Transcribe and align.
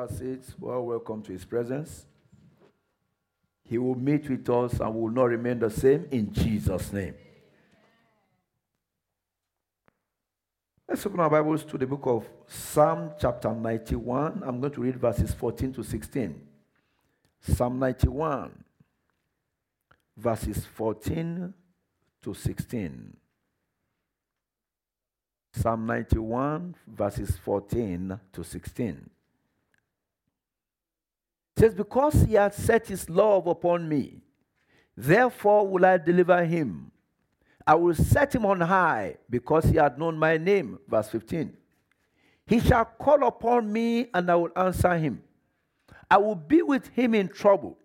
our 0.00 0.08
seats. 0.08 0.54
Well, 0.58 0.82
welcome 0.82 1.22
to 1.24 1.32
His 1.32 1.44
presence. 1.44 2.06
He 3.64 3.76
will 3.76 3.94
meet 3.94 4.28
with 4.30 4.48
us 4.48 4.80
and 4.80 4.94
will 4.94 5.10
not 5.10 5.24
remain 5.24 5.58
the 5.58 5.68
same 5.68 6.06
in 6.10 6.32
Jesus' 6.32 6.90
name. 6.92 7.14
Let's 10.88 11.04
open 11.04 11.20
our 11.20 11.28
Bibles 11.28 11.64
to 11.64 11.76
the 11.76 11.86
book 11.86 12.02
of 12.04 12.26
Psalm 12.48 13.12
chapter 13.20 13.54
91. 13.54 14.42
I'm 14.44 14.58
going 14.58 14.72
to 14.72 14.80
read 14.80 14.96
verses 14.96 15.32
14 15.32 15.74
to 15.74 15.82
16. 15.84 16.40
Psalm 17.42 17.78
91, 17.78 18.64
verses 20.16 20.64
14 20.74 21.52
to 22.22 22.34
16. 22.34 23.16
Psalm 25.52 25.86
91, 25.86 26.74
verses 26.88 27.36
14 27.44 28.18
to 28.32 28.42
16. 28.42 29.10
Says, 31.60 31.74
Because 31.74 32.22
he 32.22 32.34
hath 32.34 32.54
set 32.54 32.86
his 32.88 33.10
love 33.10 33.46
upon 33.46 33.86
me, 33.86 34.22
therefore 34.96 35.68
will 35.68 35.84
I 35.84 35.98
deliver 35.98 36.42
him. 36.42 36.90
I 37.66 37.74
will 37.74 37.94
set 37.94 38.34
him 38.34 38.46
on 38.46 38.62
high 38.62 39.18
because 39.28 39.66
he 39.66 39.76
had 39.76 39.98
known 39.98 40.16
my 40.16 40.38
name. 40.38 40.78
Verse 40.88 41.10
15. 41.10 41.54
He 42.46 42.60
shall 42.60 42.86
call 42.86 43.26
upon 43.26 43.70
me 43.70 44.08
and 44.14 44.30
I 44.30 44.36
will 44.36 44.50
answer 44.56 44.96
him. 44.96 45.22
I 46.10 46.16
will 46.16 46.34
be 46.34 46.62
with 46.62 46.88
him 46.88 47.14
in 47.14 47.28
trouble. 47.28 47.76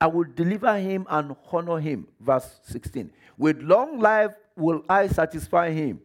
I 0.00 0.06
will 0.06 0.26
deliver 0.32 0.78
him 0.78 1.04
and 1.10 1.34
honor 1.50 1.80
him. 1.80 2.06
Verse 2.20 2.60
16. 2.62 3.10
With 3.36 3.60
long 3.60 3.98
life 3.98 4.30
will 4.54 4.84
I 4.88 5.08
satisfy 5.08 5.72
him 5.72 6.00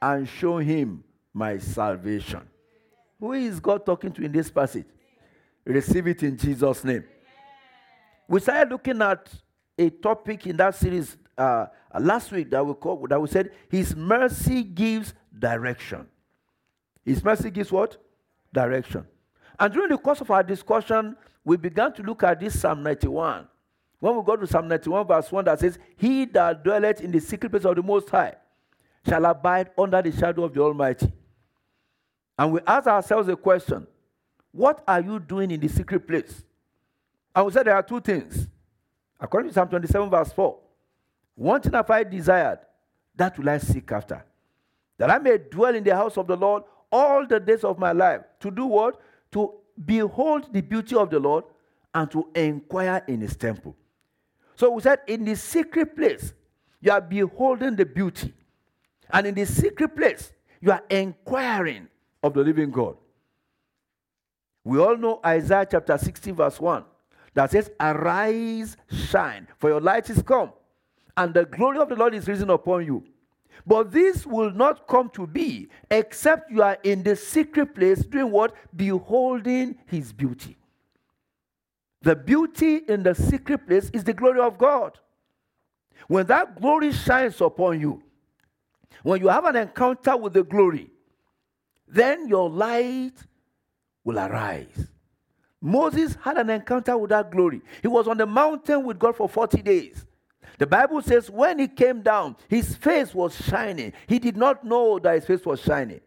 and 0.00 0.28
show 0.28 0.58
him 0.58 1.02
my 1.34 1.58
salvation. 1.58 2.42
Who 3.18 3.32
is 3.32 3.58
God 3.58 3.84
talking 3.84 4.12
to 4.12 4.22
in 4.22 4.30
this 4.30 4.48
passage? 4.48 4.86
Receive 5.64 6.06
it 6.08 6.22
in 6.22 6.36
Jesus' 6.36 6.84
name. 6.84 7.04
We 8.28 8.40
started 8.40 8.70
looking 8.70 9.00
at 9.02 9.28
a 9.78 9.90
topic 9.90 10.46
in 10.46 10.56
that 10.56 10.74
series 10.74 11.16
uh, 11.38 11.66
last 11.98 12.32
week 12.32 12.50
that 12.50 12.64
we, 12.64 12.74
call, 12.74 13.06
that 13.08 13.20
we 13.20 13.28
said, 13.28 13.50
His 13.68 13.94
mercy 13.94 14.62
gives 14.62 15.14
direction. 15.38 16.06
His 17.04 17.22
mercy 17.22 17.50
gives 17.50 17.70
what? 17.70 17.96
Direction. 18.52 19.06
And 19.58 19.72
during 19.72 19.90
the 19.90 19.98
course 19.98 20.20
of 20.20 20.30
our 20.30 20.42
discussion, 20.42 21.16
we 21.44 21.56
began 21.56 21.92
to 21.94 22.02
look 22.02 22.22
at 22.22 22.40
this 22.40 22.58
Psalm 22.58 22.82
91. 22.82 23.48
When 23.98 24.16
we 24.16 24.22
go 24.22 24.36
to 24.36 24.46
Psalm 24.46 24.68
91, 24.68 25.06
verse 25.06 25.30
1, 25.30 25.44
that 25.44 25.60
says, 25.60 25.78
He 25.96 26.24
that 26.26 26.64
dwelleth 26.64 27.00
in 27.00 27.12
the 27.12 27.20
secret 27.20 27.50
place 27.50 27.64
of 27.64 27.76
the 27.76 27.82
Most 27.82 28.08
High 28.10 28.34
shall 29.08 29.24
abide 29.24 29.70
under 29.78 30.02
the 30.02 30.12
shadow 30.12 30.44
of 30.44 30.54
the 30.54 30.60
Almighty. 30.60 31.12
And 32.38 32.52
we 32.52 32.60
ask 32.66 32.86
ourselves 32.86 33.28
a 33.28 33.36
question 33.36 33.86
What 34.52 34.84
are 34.86 35.00
you 35.00 35.18
doing 35.18 35.50
in 35.50 35.60
the 35.60 35.68
secret 35.68 36.06
place? 36.06 36.44
I 37.34 37.42
we 37.42 37.50
say 37.52 37.62
there 37.62 37.74
are 37.74 37.82
two 37.82 38.00
things. 38.00 38.46
According 39.18 39.50
to 39.50 39.54
Psalm 39.54 39.68
27, 39.68 40.10
verse 40.10 40.32
4, 40.32 40.58
one 41.34 41.60
thing 41.60 41.72
have 41.72 41.90
I 41.90 42.04
desired, 42.04 42.58
that 43.16 43.38
will 43.38 43.48
I 43.48 43.58
seek 43.58 43.90
after. 43.90 44.24
That 44.98 45.10
I 45.10 45.18
may 45.18 45.38
dwell 45.38 45.74
in 45.74 45.82
the 45.82 45.94
house 45.94 46.18
of 46.18 46.26
the 46.26 46.36
Lord 46.36 46.64
all 46.90 47.26
the 47.26 47.40
days 47.40 47.64
of 47.64 47.78
my 47.78 47.92
life. 47.92 48.20
To 48.40 48.50
do 48.50 48.66
what? 48.66 49.00
To 49.32 49.54
behold 49.84 50.52
the 50.52 50.60
beauty 50.60 50.94
of 50.94 51.08
the 51.10 51.18
Lord 51.18 51.44
and 51.94 52.10
to 52.10 52.28
inquire 52.34 53.02
in 53.06 53.20
his 53.20 53.36
temple. 53.36 53.74
So 54.54 54.70
we 54.70 54.82
said, 54.82 55.00
in 55.06 55.24
the 55.24 55.34
secret 55.34 55.96
place, 55.96 56.34
you 56.80 56.92
are 56.92 57.00
beholding 57.00 57.76
the 57.76 57.86
beauty. 57.86 58.34
And 59.10 59.26
in 59.26 59.34
the 59.34 59.46
secret 59.46 59.96
place, 59.96 60.32
you 60.60 60.70
are 60.70 60.82
inquiring 60.90 61.88
of 62.22 62.34
the 62.34 62.40
living 62.40 62.70
God. 62.70 62.96
We 64.64 64.78
all 64.78 64.96
know 64.96 65.20
Isaiah 65.24 65.66
chapter 65.68 65.98
60, 65.98 66.30
verse 66.32 66.60
1, 66.60 66.84
that 67.34 67.50
says, 67.50 67.70
Arise, 67.80 68.76
shine, 68.90 69.48
for 69.58 69.70
your 69.70 69.80
light 69.80 70.08
is 70.08 70.22
come, 70.22 70.52
and 71.16 71.34
the 71.34 71.44
glory 71.44 71.78
of 71.78 71.88
the 71.88 71.96
Lord 71.96 72.14
is 72.14 72.28
risen 72.28 72.50
upon 72.50 72.86
you. 72.86 73.04
But 73.66 73.92
this 73.92 74.26
will 74.26 74.50
not 74.50 74.86
come 74.88 75.10
to 75.10 75.26
be 75.26 75.68
except 75.90 76.50
you 76.50 76.62
are 76.62 76.78
in 76.82 77.02
the 77.02 77.14
secret 77.14 77.74
place 77.74 78.00
doing 78.04 78.30
what? 78.30 78.54
Beholding 78.74 79.78
his 79.86 80.12
beauty. 80.12 80.56
The 82.02 82.16
beauty 82.16 82.76
in 82.88 83.02
the 83.02 83.14
secret 83.14 83.66
place 83.66 83.90
is 83.90 84.04
the 84.04 84.12
glory 84.12 84.40
of 84.40 84.58
God. 84.58 84.98
When 86.08 86.26
that 86.26 86.60
glory 86.60 86.92
shines 86.92 87.40
upon 87.40 87.80
you, 87.80 88.02
when 89.02 89.20
you 89.20 89.28
have 89.28 89.44
an 89.44 89.56
encounter 89.56 90.16
with 90.16 90.32
the 90.32 90.42
glory, 90.42 90.90
then 91.86 92.28
your 92.28 92.50
light 92.50 93.14
will 94.04 94.18
arise. 94.18 94.88
Moses 95.60 96.16
had 96.20 96.38
an 96.38 96.50
encounter 96.50 96.96
with 96.98 97.10
that 97.10 97.30
glory. 97.30 97.62
He 97.80 97.88
was 97.88 98.08
on 98.08 98.18
the 98.18 98.26
mountain 98.26 98.84
with 98.84 98.98
God 98.98 99.16
for 99.16 99.28
40 99.28 99.62
days. 99.62 100.04
The 100.58 100.66
Bible 100.66 101.00
says 101.02 101.30
when 101.30 101.58
he 101.58 101.68
came 101.68 102.02
down, 102.02 102.36
his 102.48 102.74
face 102.76 103.14
was 103.14 103.34
shining. 103.34 103.92
He 104.08 104.18
did 104.18 104.36
not 104.36 104.64
know 104.64 104.98
that 104.98 105.14
his 105.14 105.24
face 105.24 105.46
was 105.46 105.60
shining. 105.60 106.00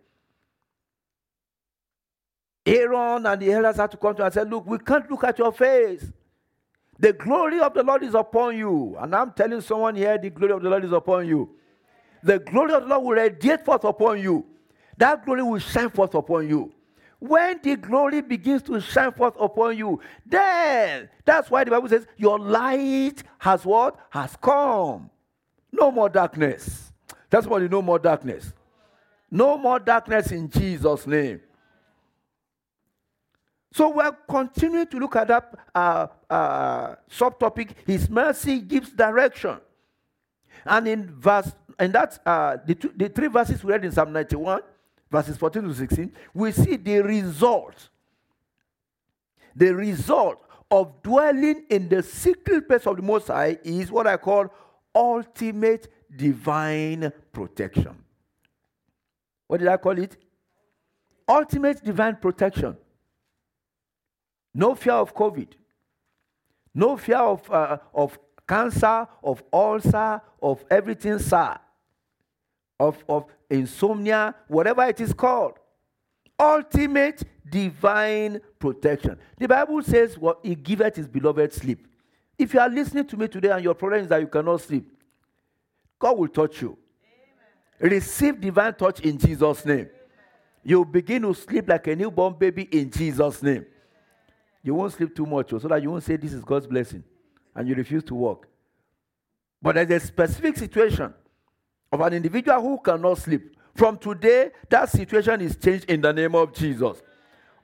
Aaron 2.65 3.25
and 3.25 3.41
the 3.41 3.51
elders 3.51 3.77
had 3.77 3.91
to 3.91 3.97
come 3.97 4.15
to 4.15 4.23
him 4.23 4.25
and 4.25 4.33
say, 4.33 4.43
Look, 4.43 4.65
we 4.65 4.79
can't 4.79 5.09
look 5.09 5.23
at 5.23 5.37
your 5.39 5.51
face. 5.51 6.11
The 6.97 7.13
glory 7.13 7.59
of 7.59 7.73
the 7.73 7.83
Lord 7.83 8.03
is 8.03 8.13
upon 8.13 8.57
you. 8.57 8.95
And 8.99 9.15
I'm 9.15 9.31
telling 9.31 9.61
someone 9.61 9.95
here, 9.95 10.17
the 10.17 10.29
glory 10.29 10.53
of 10.53 10.61
the 10.63 10.69
Lord 10.69 10.85
is 10.85 10.91
upon 10.91 11.27
you. 11.27 11.49
The 12.23 12.39
glory 12.39 12.73
of 12.73 12.83
the 12.83 12.89
Lord 12.89 13.03
will 13.03 13.11
radiate 13.11 13.63
forth 13.63 13.83
upon 13.83 14.19
you. 14.19 14.45
That 14.97 15.25
glory 15.25 15.43
will 15.43 15.59
shine 15.59 15.89
forth 15.89 16.15
upon 16.15 16.49
you. 16.49 16.74
When 17.27 17.59
the 17.63 17.75
glory 17.75 18.21
begins 18.21 18.61
to 18.63 18.79
shine 18.79 19.11
forth 19.11 19.35
upon 19.39 19.77
you, 19.77 19.99
then 20.25 21.09
that's 21.23 21.49
why 21.49 21.63
the 21.63 21.71
Bible 21.71 21.89
says, 21.89 22.05
Your 22.17 22.37
light 22.37 23.23
has 23.39 23.65
what? 23.65 23.97
Has 24.11 24.35
come. 24.41 25.09
No 25.71 25.91
more 25.91 26.09
darkness. 26.09 26.91
That's 27.29 27.47
why 27.47 27.59
you 27.59 27.69
no 27.69 27.81
more 27.81 27.99
darkness. 27.99 28.53
No 29.31 29.57
more 29.57 29.79
darkness 29.79 30.31
in 30.31 30.49
Jesus' 30.49 31.07
name. 31.07 31.41
So 33.73 33.89
we're 33.89 34.15
continuing 34.29 34.87
to 34.87 34.99
look 34.99 35.15
at 35.15 35.27
that 35.27 35.53
uh, 35.73 36.07
uh, 36.29 36.95
subtopic. 37.09 37.71
His 37.85 38.09
mercy 38.09 38.61
gives 38.61 38.91
direction. 38.91 39.57
And 40.65 40.87
in 40.87 41.13
verse, 41.19 41.51
and 41.77 41.91
that's 41.91 42.19
uh, 42.25 42.57
the, 42.65 42.75
two, 42.75 42.93
the 42.95 43.09
three 43.09 43.27
verses 43.27 43.63
we 43.63 43.73
read 43.73 43.83
in 43.83 43.91
Psalm 43.91 44.13
91, 44.13 44.61
verses 45.15 45.37
14 45.37 45.63
to 45.63 45.73
16, 45.73 46.11
we 46.33 46.51
see 46.51 46.75
the 46.75 46.99
result. 46.99 47.89
The 49.55 49.73
result 49.73 50.41
of 50.69 51.01
dwelling 51.01 51.63
in 51.69 51.87
the 51.87 52.03
secret 52.03 52.67
place 52.67 52.85
of 52.85 52.97
the 52.97 53.01
Most 53.01 53.27
High 53.27 53.57
is 53.63 53.89
what 53.89 54.07
I 54.07 54.17
call 54.17 54.53
ultimate 54.93 55.87
divine 56.13 57.13
protection. 57.31 57.95
What 59.47 59.59
did 59.59 59.69
I 59.69 59.77
call 59.77 59.97
it? 59.97 60.17
Ultimate 61.29 61.81
divine 61.81 62.17
protection. 62.17 62.75
No 64.53 64.75
fear 64.75 64.93
of 64.95 65.15
COVID. 65.15 65.47
No 66.73 66.97
fear 66.97 67.19
of, 67.19 67.49
uh, 67.49 67.77
of 67.93 68.19
cancer, 68.47 69.07
of 69.23 69.41
ulcer, 69.53 70.21
of 70.41 70.65
everything, 70.69 71.19
sir. 71.19 71.57
Of, 72.77 73.01
of 73.07 73.25
insomnia, 73.49 74.35
whatever 74.47 74.83
it 74.85 74.99
is 74.99 75.13
called. 75.13 75.59
Ultimate 76.39 77.23
divine 77.49 78.41
protection. 78.59 79.17
The 79.37 79.47
Bible 79.47 79.81
says, 79.81 80.17
What 80.17 80.43
well, 80.43 80.51
He 80.51 80.55
giveth 80.55 80.95
His 80.95 81.07
beloved 81.07 81.53
sleep. 81.53 81.87
If 82.37 82.53
you 82.53 82.59
are 82.59 82.69
listening 82.69 83.07
to 83.07 83.17
me 83.17 83.27
today 83.27 83.49
and 83.49 83.63
your 83.63 83.73
problem 83.73 84.01
is 84.01 84.09
that 84.09 84.19
you 84.19 84.27
cannot 84.27 84.61
sleep, 84.61 84.85
God 85.97 86.17
will 86.17 86.27
touch 86.27 86.61
you. 86.61 86.77
Amen. 87.81 87.91
Receive 87.93 88.39
divine 88.39 88.73
touch 88.73 88.99
in 88.99 89.17
Jesus' 89.17 89.65
name. 89.65 89.89
You 90.63 90.83
begin 90.83 91.21
to 91.21 91.33
sleep 91.33 91.69
like 91.69 91.87
a 91.87 91.95
newborn 91.95 92.35
baby 92.37 92.63
in 92.63 92.89
Jesus' 92.89 93.41
name. 93.41 93.65
You 94.63 94.73
won't 94.73 94.93
sleep 94.93 95.15
too 95.15 95.27
much 95.27 95.53
oh, 95.53 95.59
so 95.59 95.67
that 95.67 95.81
you 95.81 95.91
won't 95.91 96.03
say 96.03 96.17
this 96.17 96.33
is 96.33 96.43
God's 96.43 96.65
blessing 96.65 97.03
and 97.53 97.67
you 97.67 97.75
refuse 97.75 98.03
to 98.05 98.15
work. 98.15 98.49
But 99.61 99.75
there's 99.75 100.03
a 100.03 100.07
specific 100.07 100.57
situation 100.57 101.13
of 101.95 102.01
an 102.01 102.13
individual 102.13 102.61
who 102.61 102.77
cannot 102.79 103.17
sleep. 103.17 103.57
From 103.73 103.97
today, 103.97 104.51
that 104.69 104.89
situation 104.89 105.41
is 105.41 105.55
changed 105.57 105.89
in 105.89 106.01
the 106.01 106.13
name 106.13 106.35
of 106.35 106.53
Jesus. 106.53 107.01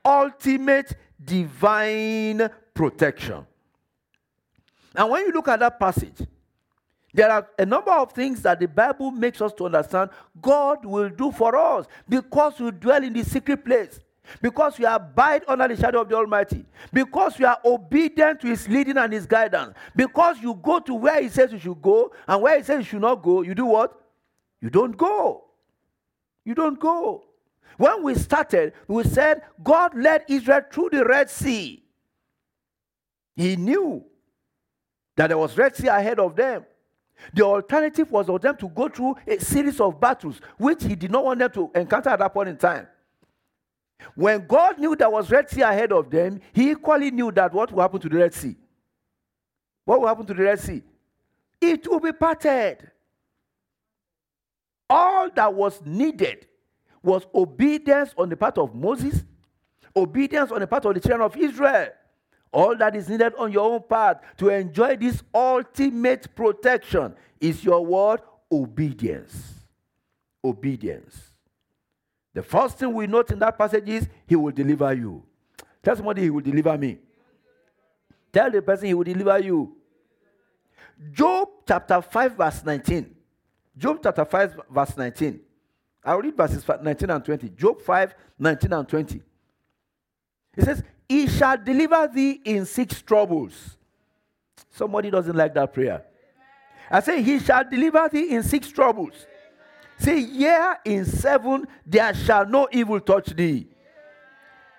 Ultimate 0.03 0.97
divine 1.23 2.49
protection. 2.73 3.45
And 4.95 5.09
when 5.09 5.25
you 5.25 5.31
look 5.31 5.47
at 5.47 5.59
that 5.59 5.79
passage, 5.79 6.27
There 7.13 7.29
are 7.29 7.47
a 7.57 7.65
number 7.65 7.91
of 7.91 8.13
things 8.13 8.41
that 8.43 8.59
the 8.59 8.67
Bible 8.67 9.11
makes 9.11 9.41
us 9.41 9.53
to 9.53 9.65
understand 9.65 10.11
God 10.41 10.85
will 10.85 11.09
do 11.09 11.31
for 11.31 11.55
us 11.55 11.85
because 12.07 12.59
we 12.59 12.71
dwell 12.71 13.03
in 13.03 13.13
the 13.13 13.23
secret 13.23 13.65
place, 13.65 13.99
because 14.41 14.79
we 14.79 14.85
abide 14.85 15.43
under 15.47 15.67
the 15.67 15.75
shadow 15.75 16.01
of 16.01 16.09
the 16.09 16.15
Almighty, 16.15 16.65
because 16.93 17.37
we 17.37 17.45
are 17.45 17.59
obedient 17.65 18.39
to 18.41 18.47
His 18.47 18.67
leading 18.69 18.97
and 18.97 19.11
His 19.11 19.25
guidance, 19.25 19.73
because 19.95 20.37
you 20.41 20.53
go 20.53 20.79
to 20.79 20.93
where 20.93 21.21
He 21.21 21.29
says 21.29 21.51
you 21.51 21.59
should 21.59 21.81
go, 21.81 22.13
and 22.27 22.41
where 22.41 22.57
He 22.57 22.63
says 22.63 22.77
you 22.77 22.83
should 22.85 23.01
not 23.01 23.21
go, 23.21 23.41
you 23.41 23.53
do 23.53 23.65
what? 23.65 24.00
You 24.61 24.69
don't 24.69 24.95
go. 24.95 25.45
You 26.45 26.55
don't 26.55 26.79
go. 26.79 27.23
When 27.77 28.03
we 28.03 28.15
started, 28.15 28.73
we 28.87 29.03
said 29.03 29.41
God 29.63 29.95
led 29.95 30.25
Israel 30.27 30.61
through 30.71 30.89
the 30.91 31.05
Red 31.05 31.29
Sea. 31.29 31.83
He 33.35 33.55
knew 33.55 34.03
that 35.15 35.27
there 35.27 35.37
was 35.37 35.57
Red 35.57 35.75
Sea 35.75 35.87
ahead 35.87 36.19
of 36.19 36.35
them. 36.35 36.65
The 37.33 37.43
alternative 37.43 38.11
was 38.11 38.27
for 38.27 38.39
them 38.39 38.57
to 38.57 38.67
go 38.67 38.89
through 38.89 39.15
a 39.27 39.39
series 39.39 39.79
of 39.79 39.99
battles, 39.99 40.41
which 40.57 40.83
he 40.83 40.95
did 40.95 41.11
not 41.11 41.23
want 41.23 41.39
them 41.39 41.51
to 41.51 41.71
encounter 41.75 42.09
at 42.09 42.19
that 42.19 42.33
point 42.33 42.49
in 42.49 42.57
time. 42.57 42.87
When 44.15 44.45
God 44.47 44.79
knew 44.79 44.95
there 44.95 45.09
was 45.09 45.29
Red 45.29 45.49
Sea 45.49 45.61
ahead 45.61 45.91
of 45.91 46.09
them, 46.09 46.39
he 46.53 46.71
equally 46.71 47.11
knew 47.11 47.31
that 47.31 47.53
what 47.53 47.71
will 47.71 47.81
happen 47.81 47.99
to 48.01 48.09
the 48.09 48.17
Red 48.17 48.33
Sea. 48.33 48.55
What 49.85 50.01
will 50.01 50.07
happen 50.07 50.25
to 50.25 50.33
the 50.33 50.43
Red 50.43 50.59
Sea? 50.59 50.81
It 51.59 51.87
will 51.87 51.99
be 51.99 52.11
parted. 52.11 52.89
All 54.91 55.29
that 55.35 55.53
was 55.53 55.81
needed 55.85 56.47
was 57.01 57.25
obedience 57.33 58.13
on 58.17 58.27
the 58.27 58.35
part 58.35 58.57
of 58.57 58.75
Moses, 58.75 59.23
obedience 59.95 60.51
on 60.51 60.59
the 60.59 60.67
part 60.67 60.83
of 60.83 60.93
the 60.93 60.99
children 60.99 61.21
of 61.21 61.37
Israel. 61.37 61.87
All 62.51 62.75
that 62.75 62.93
is 62.97 63.07
needed 63.07 63.33
on 63.35 63.53
your 63.53 63.71
own 63.71 63.83
part 63.87 64.17
to 64.37 64.49
enjoy 64.49 64.97
this 64.97 65.23
ultimate 65.33 66.35
protection 66.35 67.15
is 67.39 67.63
your 67.63 67.85
word 67.85 68.19
obedience. 68.51 69.53
Obedience. 70.43 71.31
The 72.33 72.43
first 72.43 72.77
thing 72.77 72.93
we 72.93 73.07
note 73.07 73.31
in 73.31 73.39
that 73.39 73.57
passage 73.57 73.87
is 73.87 74.09
he 74.27 74.35
will 74.35 74.51
deliver 74.51 74.93
you. 74.93 75.23
Tell 75.81 75.95
somebody 75.95 76.23
he 76.23 76.29
will 76.29 76.41
deliver 76.41 76.77
me. 76.77 76.97
Tell 78.33 78.51
the 78.51 78.61
person 78.61 78.87
he 78.87 78.93
will 78.93 79.05
deliver 79.05 79.39
you. 79.39 79.73
Job 81.13 81.47
chapter 81.65 82.01
5, 82.01 82.35
verse 82.35 82.65
19. 82.65 83.15
Job 83.77 83.99
chapter 84.03 84.25
5, 84.25 84.59
verse 84.69 84.97
19. 84.97 85.39
I'll 86.03 86.19
read 86.19 86.35
verses 86.35 86.65
19 86.67 87.09
and 87.09 87.23
20. 87.23 87.49
Job 87.49 87.81
5, 87.81 88.15
19 88.39 88.73
and 88.73 88.87
20. 88.87 89.21
It 90.57 90.65
says, 90.65 90.83
he 91.07 91.27
shall 91.27 91.57
deliver 91.57 92.07
thee 92.07 92.41
in 92.45 92.65
six 92.65 93.01
troubles. 93.01 93.77
Somebody 94.69 95.09
doesn't 95.09 95.35
like 95.35 95.53
that 95.53 95.73
prayer. 95.73 96.05
I 96.89 96.99
say, 96.99 97.21
He 97.21 97.39
shall 97.39 97.63
deliver 97.69 98.09
thee 98.11 98.35
in 98.35 98.43
six 98.43 98.69
troubles. 98.69 99.25
Say, 99.97 100.19
yeah, 100.19 100.75
in 100.83 101.05
seven 101.05 101.67
there 101.85 102.13
shall 102.13 102.45
no 102.45 102.67
evil 102.71 102.99
touch 102.99 103.27
thee. 103.35 103.67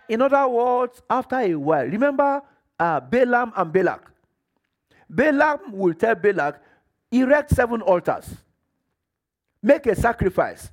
In 0.08 0.20
other 0.20 0.46
words, 0.48 1.00
after 1.08 1.36
a 1.36 1.54
while, 1.54 1.86
remember 1.86 2.42
uh, 2.78 3.00
Balaam 3.00 3.52
and 3.56 3.72
Balak. 3.72 4.10
Balaam 5.08 5.72
will 5.72 5.94
tell 5.94 6.14
Balak, 6.14 6.60
erect 7.10 7.54
seven 7.54 7.80
altars, 7.82 8.26
make 9.62 9.86
a 9.86 9.94
sacrifice. 9.94 10.70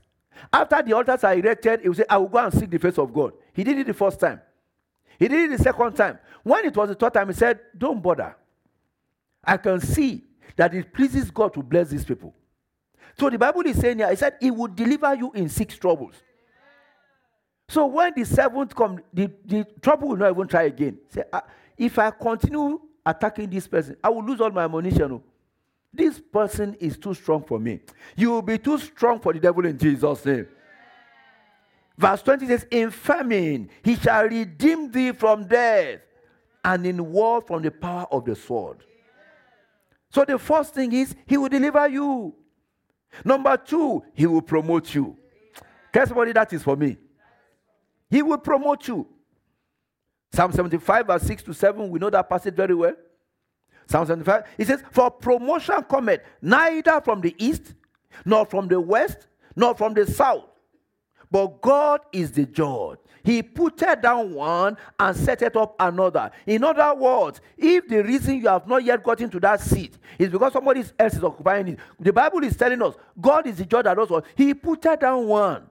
After 0.51 0.81
the 0.81 0.93
altars 0.93 1.23
are 1.23 1.33
erected, 1.33 1.81
he 1.81 1.89
will 1.89 1.95
say, 1.95 2.05
I 2.09 2.17
will 2.17 2.29
go 2.29 2.37
and 2.39 2.53
seek 2.53 2.69
the 2.69 2.79
face 2.79 2.97
of 2.97 3.13
God. 3.13 3.33
He 3.53 3.63
did 3.63 3.77
it 3.77 3.87
the 3.87 3.93
first 3.93 4.19
time. 4.19 4.41
He 5.17 5.27
did 5.27 5.51
it 5.51 5.57
the 5.57 5.63
second 5.63 5.93
time. 5.93 6.17
When 6.43 6.65
it 6.65 6.75
was 6.75 6.89
the 6.89 6.95
third 6.95 7.13
time, 7.13 7.27
he 7.27 7.33
said, 7.33 7.59
Don't 7.77 8.01
bother. 8.01 8.35
I 9.43 9.57
can 9.57 9.81
see 9.81 10.23
that 10.55 10.73
it 10.73 10.93
pleases 10.93 11.29
God 11.29 11.53
to 11.53 11.63
bless 11.63 11.89
these 11.89 12.05
people. 12.05 12.33
So 13.17 13.29
the 13.29 13.37
Bible 13.37 13.61
is 13.61 13.77
saying 13.79 13.97
here, 13.97 14.09
he 14.09 14.15
said, 14.15 14.37
He 14.39 14.49
would 14.49 14.75
deliver 14.75 15.13
you 15.13 15.31
in 15.33 15.49
six 15.49 15.77
troubles. 15.77 16.15
So 17.67 17.85
when 17.85 18.13
the 18.15 18.25
seventh 18.25 18.73
comes, 18.73 19.01
the, 19.13 19.29
the 19.45 19.65
trouble 19.81 20.09
will 20.09 20.17
not 20.17 20.31
even 20.31 20.47
try 20.47 20.63
again. 20.63 20.97
Say, 21.09 21.23
ah, 21.31 21.43
if 21.77 21.99
I 21.99 22.09
continue 22.11 22.79
attacking 23.05 23.49
this 23.49 23.67
person, 23.67 23.95
I 24.03 24.09
will 24.09 24.25
lose 24.25 24.41
all 24.41 24.49
my 24.49 24.63
ammunition. 24.63 25.21
This 25.93 26.19
person 26.19 26.75
is 26.79 26.97
too 26.97 27.13
strong 27.13 27.43
for 27.43 27.59
me. 27.59 27.79
You 28.15 28.31
will 28.31 28.41
be 28.41 28.57
too 28.57 28.77
strong 28.77 29.19
for 29.19 29.33
the 29.33 29.39
devil 29.39 29.65
in 29.65 29.77
Jesus' 29.77 30.23
name. 30.25 30.47
Verse 31.97 32.21
20 32.21 32.47
says, 32.47 32.67
In 32.71 32.91
famine 32.91 33.69
he 33.83 33.95
shall 33.95 34.23
redeem 34.23 34.91
thee 34.91 35.11
from 35.11 35.47
death, 35.47 35.99
and 36.63 36.85
in 36.85 37.11
war 37.11 37.41
from 37.41 37.61
the 37.61 37.71
power 37.71 38.05
of 38.11 38.25
the 38.25 38.35
sword. 38.35 38.83
So 40.11 40.25
the 40.25 40.37
first 40.39 40.73
thing 40.73 40.93
is, 40.93 41.15
he 41.25 41.37
will 41.37 41.49
deliver 41.49 41.87
you. 41.87 42.35
Number 43.23 43.57
two, 43.57 44.03
he 44.13 44.25
will 44.25 44.41
promote 44.41 44.93
you. 44.93 45.17
Tell 45.91 46.05
somebody 46.05 46.31
that 46.33 46.53
is 46.53 46.63
for 46.63 46.75
me. 46.75 46.97
He 48.09 48.21
will 48.21 48.37
promote 48.37 48.87
you. 48.87 49.07
Psalm 50.31 50.51
75, 50.51 51.07
verse 51.07 51.23
6 51.23 51.43
to 51.43 51.53
7, 51.53 51.89
we 51.89 51.99
know 51.99 52.09
that 52.09 52.29
passage 52.29 52.55
very 52.55 52.75
well. 52.75 52.93
Psalm 53.89 54.05
75, 54.05 54.43
it 54.57 54.67
says, 54.67 54.83
For 54.91 55.09
promotion 55.09 55.83
cometh 55.89 56.21
neither 56.41 57.01
from 57.01 57.21
the 57.21 57.35
east, 57.37 57.73
nor 58.23 58.45
from 58.45 58.67
the 58.67 58.79
west, 58.79 59.27
nor 59.55 59.73
from 59.75 59.93
the 59.93 60.05
south 60.05 60.49
but 61.31 61.61
God 61.61 62.01
is 62.11 62.31
the 62.31 62.45
judge. 62.45 62.97
He 63.23 63.43
put 63.43 63.77
down 63.77 64.33
one 64.33 64.77
and 64.99 65.15
set 65.15 65.41
it 65.41 65.55
up 65.55 65.75
another. 65.79 66.31
In 66.47 66.63
other 66.63 66.95
words, 66.95 67.41
if 67.57 67.87
the 67.87 68.01
reason 68.01 68.37
you 68.37 68.47
have 68.47 68.67
not 68.67 68.83
yet 68.83 69.03
gotten 69.03 69.29
to 69.29 69.39
that 69.41 69.61
seat 69.61 69.97
is 70.17 70.29
because 70.29 70.53
somebody 70.53 70.83
else 70.97 71.13
is 71.13 71.23
occupying 71.23 71.67
it, 71.69 71.79
the 71.99 72.13
Bible 72.13 72.43
is 72.43 72.55
telling 72.55 72.81
us 72.81 72.95
God 73.19 73.45
is 73.45 73.57
the 73.57 73.65
judge 73.65 73.83
that 73.83 73.99
also. 73.99 74.23
He 74.35 74.53
put 74.53 74.81
down 74.81 75.27
one. 75.27 75.69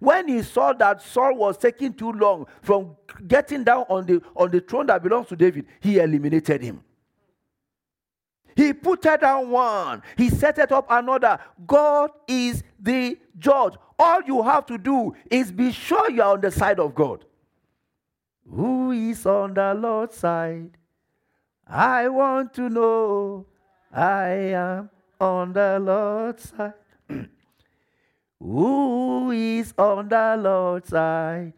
When 0.00 0.28
he 0.28 0.42
saw 0.42 0.72
that 0.74 1.00
Saul 1.00 1.36
was 1.36 1.56
taking 1.56 1.94
too 1.94 2.12
long 2.12 2.46
from 2.60 2.96
getting 3.26 3.64
down 3.64 3.84
on 3.88 4.04
the, 4.04 4.20
on 4.34 4.50
the 4.50 4.60
throne 4.60 4.86
that 4.86 5.02
belongs 5.02 5.28
to 5.28 5.36
David, 5.36 5.66
he 5.80 5.98
eliminated 5.98 6.60
him. 6.60 6.82
He 8.56 8.72
put 8.72 9.02
down 9.02 9.50
one, 9.50 10.02
he 10.16 10.30
set 10.30 10.58
it 10.58 10.70
up 10.72 10.86
another. 10.88 11.38
God 11.66 12.10
is 12.28 12.62
the 12.78 13.18
judge. 13.38 13.74
All 13.98 14.22
you 14.22 14.42
have 14.42 14.66
to 14.66 14.78
do 14.78 15.14
is 15.30 15.52
be 15.52 15.72
sure 15.72 16.10
you 16.10 16.22
are 16.22 16.34
on 16.34 16.40
the 16.40 16.50
side 16.50 16.80
of 16.80 16.94
God. 16.94 17.24
Who 18.48 18.92
is 18.92 19.24
on 19.26 19.54
the 19.54 19.74
Lord's 19.74 20.16
side? 20.16 20.76
I 21.66 22.08
want 22.08 22.52
to 22.54 22.68
know. 22.68 23.46
I 23.92 24.28
am 24.28 24.90
on 25.20 25.52
the 25.52 25.78
Lord's 25.80 26.50
side. 26.50 26.74
Who 28.40 29.30
is 29.30 29.72
on 29.78 30.08
the 30.08 30.36
Lord's 30.38 30.90
side? 30.90 31.54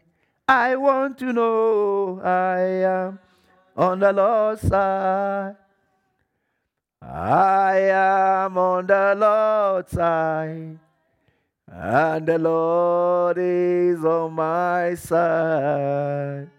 I 0.47 0.75
want 0.77 1.17
to 1.17 1.33
know. 1.33 2.21
I 2.23 2.59
am 2.59 3.19
on 3.75 3.99
the 3.99 4.13
Lord's 4.13 4.61
side. 4.61 5.55
I 7.09 7.79
am 7.89 8.57
on 8.57 8.85
the 8.85 9.15
Lord's 9.17 9.91
side, 9.91 10.77
and 11.65 12.27
the 12.27 12.37
Lord 12.37 13.37
is 13.39 14.03
on 14.03 14.33
my 14.33 14.93
side. 14.95 16.49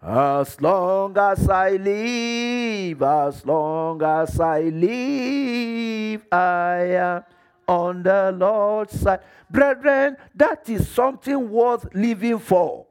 As 0.00 0.58
long 0.58 1.18
as 1.18 1.46
I 1.50 1.72
live, 1.72 3.02
as 3.02 3.44
long 3.44 4.02
as 4.02 4.40
I 4.40 4.60
live, 4.62 6.26
I 6.32 6.76
am 6.96 7.24
on 7.68 8.02
the 8.02 8.34
Lord's 8.34 8.98
side. 8.98 9.20
Brethren, 9.50 10.16
that 10.34 10.66
is 10.70 10.88
something 10.88 11.50
worth 11.50 11.94
living 11.94 12.38
for. 12.38 12.86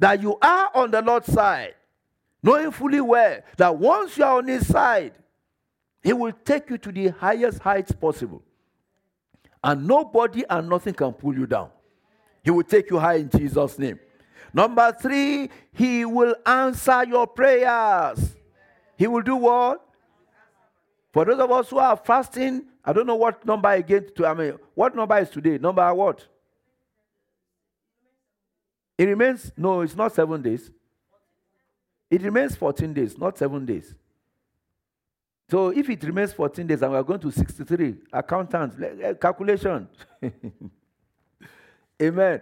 That 0.00 0.20
you 0.20 0.36
are 0.42 0.72
on 0.74 0.90
the 0.90 1.00
Lord's 1.00 1.32
side 1.32 1.74
knowing 2.42 2.70
fully 2.70 3.00
well 3.00 3.40
that 3.56 3.76
once 3.76 4.16
you 4.16 4.24
are 4.24 4.38
on 4.38 4.48
his 4.48 4.66
side, 4.66 5.12
he 6.02 6.12
will 6.12 6.32
take 6.32 6.70
you 6.70 6.78
to 6.78 6.92
the 6.92 7.08
highest 7.08 7.58
heights 7.58 7.92
possible. 7.92 8.42
And 9.62 9.86
nobody 9.86 10.44
and 10.48 10.68
nothing 10.68 10.94
can 10.94 11.12
pull 11.12 11.34
you 11.34 11.46
down. 11.46 11.70
He 12.42 12.50
will 12.50 12.64
take 12.64 12.90
you 12.90 12.98
high 12.98 13.16
in 13.16 13.28
Jesus' 13.28 13.78
name. 13.78 14.00
Number 14.52 14.92
three, 14.92 15.50
he 15.72 16.04
will 16.04 16.34
answer 16.46 17.04
your 17.04 17.26
prayers. 17.26 18.34
He 18.96 19.06
will 19.06 19.22
do 19.22 19.36
what? 19.36 19.84
For 21.12 21.24
those 21.24 21.38
of 21.38 21.50
us 21.50 21.68
who 21.68 21.78
are 21.78 21.96
fasting, 21.96 22.64
I 22.84 22.92
don't 22.92 23.06
know 23.06 23.16
what 23.16 23.44
number 23.44 23.70
again 23.70 24.06
to 24.16 24.26
I 24.26 24.34
mean, 24.34 24.54
what 24.74 24.94
number 24.94 25.18
is 25.18 25.28
today? 25.28 25.58
Number 25.58 25.92
what? 25.92 26.26
It 28.96 29.04
remains, 29.04 29.52
no, 29.56 29.80
it's 29.80 29.96
not 29.96 30.14
seven 30.14 30.42
days. 30.42 30.70
It 32.10 32.22
remains 32.22 32.56
14 32.56 32.92
days, 32.92 33.16
not 33.16 33.38
seven 33.38 33.64
days. 33.64 33.94
So 35.48 35.68
if 35.70 35.88
it 35.88 36.02
remains 36.04 36.32
14 36.32 36.66
days 36.66 36.82
and 36.82 36.92
we 36.92 36.98
are 36.98 37.02
going 37.02 37.20
to 37.20 37.30
63, 37.30 37.96
accountants, 38.12 38.76
eh, 38.80 39.14
calculation. 39.14 39.88
Amen. 42.02 42.40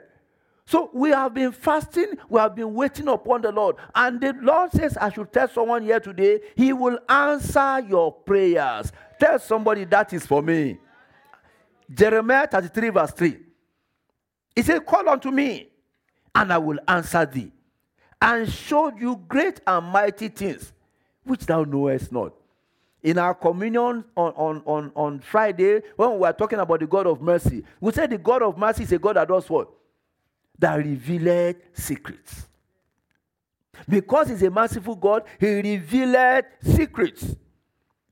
So 0.66 0.90
we 0.92 1.10
have 1.10 1.32
been 1.32 1.52
fasting, 1.52 2.12
we 2.28 2.38
have 2.38 2.54
been 2.54 2.74
waiting 2.74 3.08
upon 3.08 3.40
the 3.40 3.50
Lord. 3.50 3.76
And 3.94 4.20
the 4.20 4.34
Lord 4.42 4.70
says, 4.70 4.98
I 4.98 5.10
should 5.10 5.32
tell 5.32 5.48
someone 5.48 5.82
here 5.82 6.00
today, 6.00 6.40
He 6.54 6.74
will 6.74 6.98
answer 7.08 7.80
your 7.80 8.12
prayers. 8.12 8.92
Tell 9.18 9.38
somebody 9.38 9.84
that 9.86 10.12
is 10.12 10.26
for 10.26 10.42
me. 10.42 10.78
Jeremiah 11.90 12.46
33, 12.46 12.90
verse 12.90 13.12
3. 13.12 13.38
He 14.54 14.62
said, 14.62 14.84
Call 14.84 15.08
unto 15.08 15.30
me, 15.30 15.70
and 16.34 16.52
I 16.52 16.58
will 16.58 16.78
answer 16.86 17.24
thee, 17.24 17.50
and 18.20 18.50
show 18.50 18.92
you 18.96 19.22
great 19.28 19.60
and 19.66 19.86
mighty 19.86 20.28
things 20.28 20.72
which 21.24 21.46
thou 21.46 21.64
knowest 21.64 22.10
not. 22.12 22.32
In 23.02 23.18
our 23.18 23.34
communion 23.34 24.04
on, 24.16 24.32
on, 24.34 24.62
on, 24.66 24.92
on 24.94 25.20
Friday, 25.20 25.82
when 25.96 26.12
we 26.12 26.18
were 26.18 26.32
talking 26.32 26.58
about 26.58 26.80
the 26.80 26.86
God 26.86 27.06
of 27.06 27.22
mercy, 27.22 27.64
we 27.80 27.92
said 27.92 28.10
the 28.10 28.18
God 28.18 28.42
of 28.42 28.58
mercy 28.58 28.82
is 28.82 28.92
a 28.92 28.98
God 28.98 29.16
that 29.16 29.28
does 29.28 29.48
what? 29.48 29.68
that 30.58 30.76
revealed 30.76 31.56
secrets. 31.72 32.46
Because 33.88 34.28
he's 34.28 34.42
a 34.42 34.50
merciful 34.50 34.96
God, 34.96 35.22
he 35.38 35.54
revealed 35.60 36.44
secrets. 36.62 37.36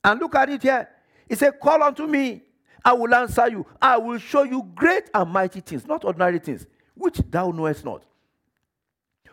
And 0.05 0.21
look 0.21 0.35
at 0.37 0.49
it 0.49 0.63
here. 0.63 0.89
He 1.29 1.35
said, 1.35 1.59
Call 1.61 1.83
unto 1.83 2.07
me, 2.07 2.43
I 2.85 2.93
will 2.93 3.13
answer 3.13 3.49
you. 3.49 3.67
I 3.83 3.99
will 3.99 4.19
show 4.19 4.45
you 4.45 4.63
great 4.75 5.11
and 5.13 5.29
mighty 5.31 5.61
things, 5.61 5.85
not 5.87 6.05
ordinary 6.05 6.39
things, 6.39 6.67
which 6.95 7.21
thou 7.29 7.51
knowest 7.51 7.85
not. 7.85 8.05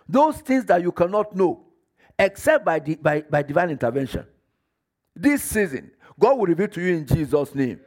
Those 0.08 0.38
things 0.40 0.66
that 0.66 0.82
you 0.82 0.92
cannot 0.92 1.36
know, 1.36 1.66
except 2.18 2.66
by, 2.66 2.80
the, 2.80 2.96
by, 2.96 3.22
by 3.22 3.42
divine 3.42 3.70
intervention. 3.70 4.26
This 5.16 5.44
season, 5.44 5.92
God 6.20 6.38
will 6.38 6.46
reveal 6.46 6.68
to 6.70 6.82
you 6.82 6.96
in 6.96 7.06
Jesus' 7.06 7.54
name. 7.56 7.80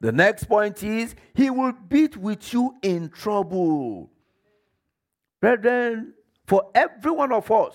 The 0.00 0.12
next 0.12 0.44
point 0.44 0.82
is, 0.82 1.14
He 1.34 1.50
will 1.50 1.72
beat 1.72 2.16
with 2.16 2.52
you 2.52 2.74
in 2.82 3.10
trouble. 3.10 4.10
Brethren, 5.40 6.14
for 6.46 6.70
every 6.74 7.10
one 7.10 7.32
of 7.32 7.50
us, 7.50 7.74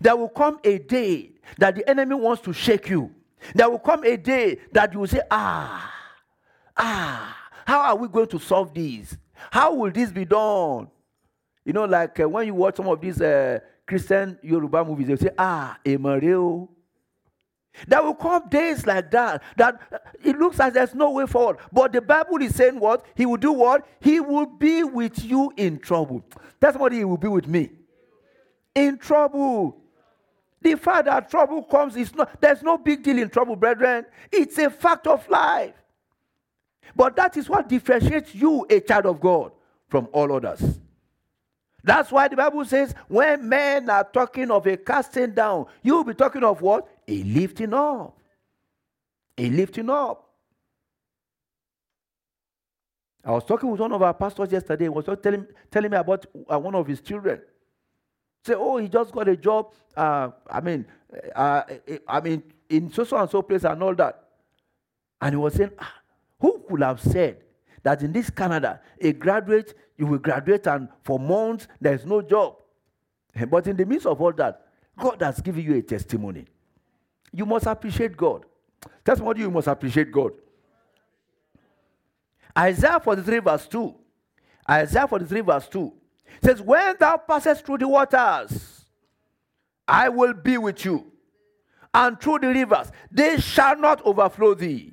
there 0.00 0.16
will 0.16 0.28
come 0.28 0.58
a 0.64 0.78
day 0.78 1.32
that 1.58 1.74
the 1.76 1.88
enemy 1.88 2.14
wants 2.14 2.42
to 2.42 2.52
shake 2.52 2.88
you. 2.88 3.14
There 3.54 3.70
will 3.70 3.78
come 3.78 4.04
a 4.04 4.16
day 4.16 4.58
that 4.72 4.92
you 4.92 5.00
will 5.00 5.06
say, 5.06 5.22
Ah, 5.30 5.92
ah, 6.76 7.36
how 7.64 7.80
are 7.80 7.96
we 7.96 8.08
going 8.08 8.28
to 8.28 8.38
solve 8.38 8.74
this? 8.74 9.16
How 9.50 9.72
will 9.74 9.90
this 9.90 10.10
be 10.10 10.24
done? 10.24 10.88
You 11.68 11.74
know, 11.74 11.84
like 11.84 12.18
uh, 12.18 12.26
when 12.26 12.46
you 12.46 12.54
watch 12.54 12.76
some 12.76 12.88
of 12.88 12.98
these 12.98 13.20
uh, 13.20 13.58
Christian 13.86 14.38
Yoruba 14.42 14.82
movies, 14.86 15.08
they 15.08 15.16
say, 15.16 15.30
Ah, 15.36 15.78
Emareo. 15.84 16.66
There 17.86 18.02
will 18.02 18.14
come 18.14 18.48
days 18.48 18.86
like 18.86 19.10
that, 19.10 19.42
that 19.58 19.78
it 20.24 20.38
looks 20.38 20.58
like 20.58 20.72
there's 20.72 20.94
no 20.94 21.10
way 21.10 21.26
forward. 21.26 21.58
But 21.70 21.92
the 21.92 22.00
Bible 22.00 22.40
is 22.40 22.54
saying 22.54 22.80
what? 22.80 23.04
He 23.14 23.26
will 23.26 23.36
do 23.36 23.52
what? 23.52 23.86
He 24.00 24.18
will 24.18 24.46
be 24.46 24.82
with 24.82 25.22
you 25.22 25.52
in 25.58 25.78
trouble. 25.78 26.24
That's 26.58 26.78
what 26.78 26.90
he 26.90 27.04
will 27.04 27.18
be 27.18 27.28
with 27.28 27.46
me. 27.46 27.68
In 28.74 28.96
trouble. 28.96 29.76
The 30.62 30.74
fact 30.74 31.04
that 31.04 31.30
trouble 31.30 31.62
comes 31.64 31.96
is 31.96 32.14
not, 32.14 32.40
there's 32.40 32.62
no 32.62 32.78
big 32.78 33.02
deal 33.02 33.18
in 33.18 33.28
trouble, 33.28 33.56
brethren. 33.56 34.06
It's 34.32 34.56
a 34.56 34.70
fact 34.70 35.06
of 35.06 35.28
life. 35.28 35.74
But 36.96 37.14
that 37.16 37.36
is 37.36 37.46
what 37.46 37.68
differentiates 37.68 38.34
you, 38.34 38.66
a 38.70 38.80
child 38.80 39.04
of 39.04 39.20
God, 39.20 39.52
from 39.90 40.08
all 40.12 40.32
others. 40.32 40.80
That's 41.82 42.10
why 42.10 42.28
the 42.28 42.36
Bible 42.36 42.64
says 42.64 42.94
when 43.06 43.48
men 43.48 43.88
are 43.88 44.04
talking 44.04 44.50
of 44.50 44.66
a 44.66 44.76
casting 44.76 45.32
down, 45.32 45.66
you 45.82 45.96
will 45.96 46.04
be 46.04 46.14
talking 46.14 46.42
of 46.44 46.60
what? 46.60 46.88
A 47.06 47.22
lifting 47.22 47.72
up. 47.72 48.18
A 49.36 49.48
lifting 49.48 49.88
up. 49.88 50.24
I 53.24 53.32
was 53.32 53.44
talking 53.44 53.70
with 53.70 53.80
one 53.80 53.92
of 53.92 54.02
our 54.02 54.14
pastors 54.14 54.50
yesterday. 54.50 54.86
He 54.86 54.88
was 54.88 55.04
telling, 55.22 55.46
telling 55.70 55.90
me 55.90 55.96
about 55.96 56.26
uh, 56.50 56.58
one 56.58 56.74
of 56.74 56.86
his 56.86 57.00
children. 57.00 57.40
Say, 58.44 58.54
oh, 58.54 58.78
he 58.78 58.88
just 58.88 59.12
got 59.12 59.28
a 59.28 59.36
job. 59.36 59.72
Uh, 59.96 60.30
I 60.50 60.60
mean, 60.60 60.86
uh, 61.34 61.62
I 62.06 62.20
mean, 62.20 62.42
in 62.68 62.92
so 62.92 63.04
so 63.04 63.16
and 63.16 63.30
so 63.30 63.42
place 63.42 63.64
and 63.64 63.82
all 63.82 63.94
that. 63.94 64.24
And 65.20 65.32
he 65.32 65.36
was 65.36 65.54
saying, 65.54 65.70
ah, 65.78 65.94
who 66.40 66.64
could 66.68 66.82
have 66.82 67.00
said 67.00 67.38
that 67.82 68.02
in 68.02 68.12
this 68.12 68.30
Canada, 68.30 68.80
a 69.00 69.12
graduate, 69.12 69.74
you 69.96 70.06
will 70.06 70.18
graduate 70.18 70.66
and 70.66 70.88
for 71.02 71.18
months 71.18 71.68
there 71.80 71.94
is 71.94 72.04
no 72.04 72.22
job. 72.22 72.56
Eh, 73.34 73.44
but 73.44 73.66
in 73.66 73.76
the 73.76 73.84
midst 73.84 74.06
of 74.06 74.20
all 74.20 74.32
that, 74.32 74.66
God 74.98 75.22
has 75.22 75.40
given 75.40 75.64
you 75.64 75.74
a 75.74 75.82
testimony. 75.82 76.46
You 77.32 77.46
must 77.46 77.66
appreciate 77.66 78.16
God. 78.16 78.44
Somebody 79.06 79.40
you 79.40 79.50
must 79.50 79.68
appreciate 79.68 80.12
God. 80.12 80.32
Isaiah 82.56 83.00
43, 83.00 83.38
verse 83.38 83.66
2. 83.68 83.94
Isaiah 84.70 85.08
43, 85.08 85.40
verse 85.40 85.68
2 85.68 85.92
says, 86.42 86.60
When 86.60 86.96
thou 86.98 87.16
passest 87.16 87.64
through 87.64 87.78
the 87.78 87.88
waters, 87.88 88.84
I 89.86 90.08
will 90.08 90.34
be 90.34 90.58
with 90.58 90.84
you, 90.84 91.10
and 91.94 92.20
through 92.20 92.40
the 92.40 92.48
rivers, 92.48 92.92
they 93.10 93.38
shall 93.38 93.78
not 93.78 94.04
overflow 94.04 94.54
thee. 94.54 94.92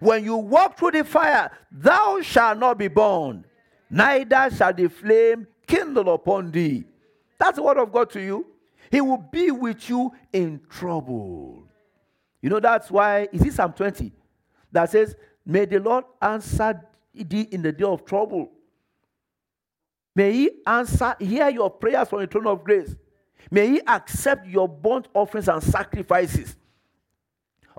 When 0.00 0.24
you 0.24 0.36
walk 0.36 0.78
through 0.78 0.92
the 0.92 1.04
fire, 1.04 1.50
thou 1.70 2.20
shalt 2.20 2.58
not 2.58 2.78
be 2.78 2.88
burned, 2.88 3.44
neither 3.90 4.50
shall 4.54 4.72
the 4.72 4.88
flame 4.88 5.46
kindle 5.66 6.12
upon 6.12 6.50
thee. 6.50 6.84
That's 7.38 7.56
the 7.56 7.62
word 7.62 7.78
of 7.78 7.92
God 7.92 8.10
to 8.10 8.20
you. 8.20 8.46
He 8.90 9.00
will 9.00 9.18
be 9.18 9.50
with 9.50 9.88
you 9.88 10.12
in 10.32 10.60
trouble. 10.68 11.64
You 12.40 12.50
know, 12.50 12.60
that's 12.60 12.90
why, 12.90 13.28
is 13.32 13.42
it 13.42 13.52
Psalm 13.52 13.72
20 13.72 14.12
that 14.72 14.90
says, 14.90 15.16
May 15.44 15.64
the 15.64 15.80
Lord 15.80 16.04
answer 16.20 16.80
thee 17.14 17.48
in 17.50 17.62
the 17.62 17.72
day 17.72 17.84
of 17.84 18.04
trouble. 18.04 18.50
May 20.14 20.32
He 20.32 20.50
answer, 20.66 21.16
hear 21.18 21.48
your 21.48 21.70
prayers 21.70 22.08
from 22.08 22.20
the 22.20 22.26
throne 22.26 22.46
of 22.46 22.64
grace. 22.64 22.94
May 23.50 23.68
He 23.68 23.80
accept 23.86 24.46
your 24.46 24.68
burnt 24.68 25.08
offerings 25.14 25.48
and 25.48 25.62
sacrifices. 25.62 26.56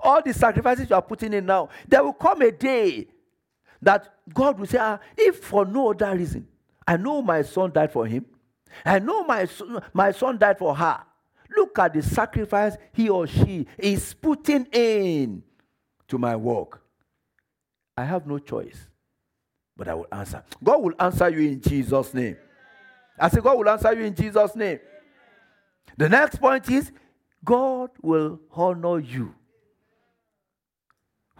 All 0.02 0.22
the 0.22 0.32
sacrifices 0.32 0.88
you 0.88 0.96
are 0.96 1.02
putting 1.02 1.32
in 1.32 1.46
now, 1.46 1.68
there 1.86 2.02
will 2.02 2.12
come 2.12 2.42
a 2.42 2.50
day 2.50 3.08
that 3.82 4.12
God 4.32 4.58
will 4.58 4.66
say, 4.66 4.78
ah, 4.78 4.98
if 5.16 5.38
for 5.44 5.64
no 5.64 5.90
other 5.90 6.14
reason, 6.16 6.46
I 6.86 6.96
know 6.96 7.22
my 7.22 7.42
son 7.42 7.72
died 7.72 7.92
for 7.92 8.06
him. 8.06 8.24
I 8.84 8.98
know 8.98 9.24
my 9.24 9.44
son, 9.46 9.82
my 9.92 10.12
son 10.12 10.38
died 10.38 10.58
for 10.58 10.74
her. 10.74 11.00
Look 11.56 11.78
at 11.78 11.94
the 11.94 12.02
sacrifice 12.02 12.76
he 12.92 13.08
or 13.08 13.26
she 13.26 13.66
is 13.76 14.14
putting 14.14 14.66
in 14.66 15.42
to 16.08 16.18
my 16.18 16.36
work. 16.36 16.82
I 17.96 18.04
have 18.04 18.26
no 18.26 18.38
choice, 18.38 18.86
but 19.76 19.88
I 19.88 19.94
will 19.94 20.06
answer. 20.12 20.42
God 20.62 20.82
will 20.82 20.94
answer 20.98 21.28
you 21.28 21.50
in 21.50 21.60
Jesus' 21.60 22.14
name. 22.14 22.36
I 23.18 23.28
say, 23.28 23.40
God 23.40 23.58
will 23.58 23.68
answer 23.68 23.92
you 23.92 24.04
in 24.04 24.14
Jesus' 24.14 24.56
name. 24.56 24.78
The 25.96 26.08
next 26.08 26.36
point 26.40 26.70
is, 26.70 26.90
God 27.44 27.90
will 28.00 28.40
honor 28.52 29.00
you. 29.00 29.34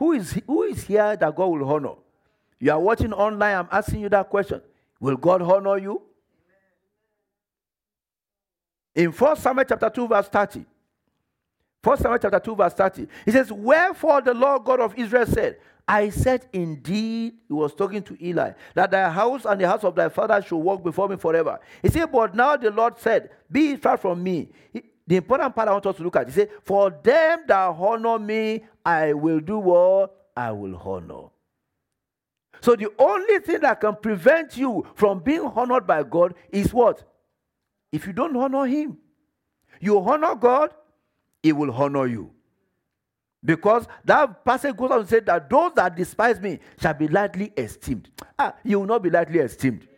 Who 0.00 0.12
is, 0.12 0.40
who 0.46 0.62
is 0.62 0.86
here 0.86 1.14
that 1.14 1.36
God 1.36 1.46
will 1.46 1.70
honor? 1.70 1.94
You 2.58 2.72
are 2.72 2.80
watching 2.80 3.12
online, 3.12 3.54
I'm 3.54 3.68
asking 3.70 4.00
you 4.00 4.08
that 4.08 4.30
question. 4.30 4.62
Will 4.98 5.18
God 5.18 5.42
honor 5.42 5.76
you? 5.76 6.00
In 8.94 9.12
1 9.12 9.36
Samuel 9.36 9.66
chapter 9.68 9.90
2, 9.90 10.08
verse 10.08 10.28
30. 10.28 10.64
1 11.84 11.98
Samuel 11.98 12.18
chapter 12.18 12.40
2, 12.40 12.56
verse 12.56 12.72
30. 12.72 13.08
He 13.26 13.30
says, 13.30 13.52
Wherefore 13.52 14.22
the 14.22 14.32
Lord 14.32 14.64
God 14.64 14.80
of 14.80 14.98
Israel 14.98 15.26
said, 15.26 15.58
I 15.86 16.08
said 16.08 16.46
indeed, 16.50 17.34
he 17.46 17.52
was 17.52 17.74
talking 17.74 18.02
to 18.04 18.26
Eli, 18.26 18.52
that 18.74 18.90
thy 18.90 19.10
house 19.10 19.44
and 19.44 19.60
the 19.60 19.68
house 19.68 19.84
of 19.84 19.94
thy 19.94 20.08
father 20.08 20.40
should 20.40 20.56
walk 20.56 20.82
before 20.82 21.10
me 21.10 21.16
forever. 21.16 21.60
He 21.82 21.90
said, 21.90 22.10
But 22.10 22.34
now 22.34 22.56
the 22.56 22.70
Lord 22.70 22.98
said, 22.98 23.28
Be 23.52 23.76
far 23.76 23.98
from 23.98 24.22
me. 24.22 24.48
He, 24.72 24.82
the 25.10 25.16
important 25.16 25.56
part 25.56 25.68
I 25.68 25.72
want 25.72 25.84
us 25.86 25.96
to 25.96 26.04
look 26.04 26.14
at, 26.14 26.28
he 26.28 26.32
said, 26.32 26.50
For 26.62 26.88
them 26.88 27.40
that 27.48 27.74
honor 27.76 28.16
me, 28.16 28.64
I 28.84 29.12
will 29.12 29.40
do 29.40 29.58
what? 29.58 30.16
I 30.36 30.52
will 30.52 30.76
honor. 30.76 31.28
So 32.60 32.76
the 32.76 32.88
only 32.98 33.38
thing 33.40 33.60
that 33.60 33.80
can 33.80 33.96
prevent 33.96 34.56
you 34.56 34.86
from 34.94 35.20
being 35.20 35.40
honored 35.40 35.86
by 35.86 36.02
God 36.02 36.34
is 36.50 36.72
what? 36.72 37.02
If 37.92 38.06
you 38.06 38.12
don't 38.12 38.36
honor 38.36 38.66
Him, 38.66 38.98
you 39.80 39.98
honor 39.98 40.34
God, 40.34 40.74
He 41.42 41.52
will 41.52 41.72
honor 41.72 42.06
you. 42.06 42.30
Because 43.42 43.86
that 44.04 44.44
passage 44.44 44.76
goes 44.76 44.90
on 44.90 45.00
to 45.00 45.06
say 45.06 45.20
that 45.20 45.48
those 45.48 45.72
that 45.74 45.96
despise 45.96 46.38
me 46.38 46.58
shall 46.78 46.92
be 46.92 47.08
lightly 47.08 47.52
esteemed. 47.56 48.10
Ah, 48.38 48.54
you 48.62 48.78
will 48.80 48.86
not 48.86 49.02
be 49.02 49.08
lightly 49.08 49.38
esteemed. 49.38 49.88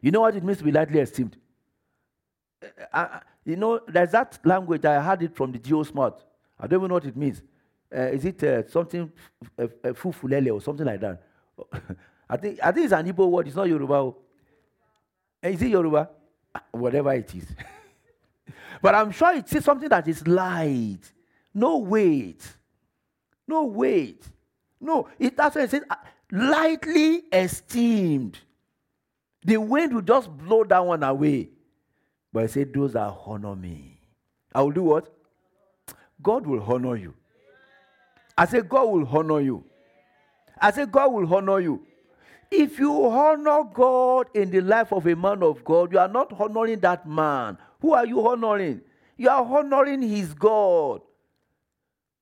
You 0.00 0.12
know 0.12 0.20
what 0.20 0.36
it 0.36 0.44
means 0.44 0.58
to 0.58 0.64
be 0.64 0.70
lightly 0.70 1.00
esteemed? 1.00 1.36
Uh, 2.92 3.20
you 3.44 3.56
know, 3.56 3.80
there's 3.88 4.12
that 4.12 4.38
language, 4.44 4.84
I 4.84 5.00
heard 5.00 5.22
it 5.22 5.34
from 5.34 5.50
the 5.50 5.58
Geosmart. 5.58 6.20
I 6.60 6.66
don't 6.68 6.80
even 6.80 6.88
know 6.88 6.94
what 6.94 7.04
it 7.06 7.16
means. 7.16 7.42
Uh, 7.94 8.00
is 8.00 8.24
it 8.24 8.42
uh, 8.44 8.68
something, 8.68 9.10
uh, 9.58 9.66
fufulele 9.94 10.52
or 10.54 10.60
something 10.60 10.86
like 10.86 11.00
that? 11.00 11.22
I 12.30 12.36
think, 12.36 12.58
I 12.62 12.72
think 12.72 12.84
it's 12.84 12.92
an 12.92 13.06
Igbo 13.10 13.28
word, 13.30 13.46
it's 13.46 13.56
not 13.56 13.68
Yoruba. 13.68 14.12
Is 15.42 15.62
it 15.62 15.68
Yoruba? 15.68 16.10
whatever 16.72 17.12
it 17.14 17.34
is. 17.34 17.46
but 18.82 18.94
I'm 18.94 19.10
sure 19.10 19.34
it's 19.34 19.64
something 19.64 19.88
that 19.88 20.06
is 20.08 20.26
light, 20.26 21.00
no 21.54 21.78
weight, 21.78 22.46
no 23.46 23.64
weight. 23.64 24.24
No, 24.80 25.08
it 25.18 25.36
that's 25.36 25.56
why 25.56 25.62
it 25.62 25.70
says 25.70 25.82
uh, 25.90 25.96
lightly 26.30 27.22
esteemed. 27.32 28.38
The 29.44 29.56
wind 29.56 29.94
will 29.94 30.02
just 30.02 30.30
blow 30.36 30.64
that 30.64 30.84
one 30.84 31.02
away. 31.02 31.48
But 32.32 32.44
I 32.44 32.46
say, 32.46 32.64
Those 32.64 32.92
that 32.92 33.14
honor 33.26 33.56
me. 33.56 33.98
I 34.54 34.62
will 34.62 34.70
do 34.72 34.82
what? 34.82 35.12
God 36.22 36.46
will 36.46 36.62
honor 36.62 36.96
you. 36.96 37.14
I 38.38 38.46
said, 38.46 38.68
God 38.68 38.84
will 38.84 39.06
honor 39.06 39.40
you. 39.40 39.64
I 40.60 40.70
said, 40.70 40.92
God 40.92 41.12
will 41.12 41.34
honor 41.34 41.58
you. 41.58 41.84
If 42.52 42.78
you 42.78 43.06
honor 43.06 43.64
God 43.74 44.28
in 44.32 44.50
the 44.52 44.60
life 44.60 44.92
of 44.92 45.08
a 45.08 45.16
man 45.16 45.42
of 45.42 45.64
God, 45.64 45.92
you 45.92 45.98
are 45.98 46.08
not 46.08 46.32
honoring 46.38 46.78
that 46.80 47.06
man. 47.06 47.58
Who 47.80 47.92
are 47.92 48.06
you 48.06 48.26
honoring? 48.26 48.80
You 49.16 49.28
are 49.28 49.42
honoring 49.42 50.02
his 50.02 50.32
God. 50.34 51.00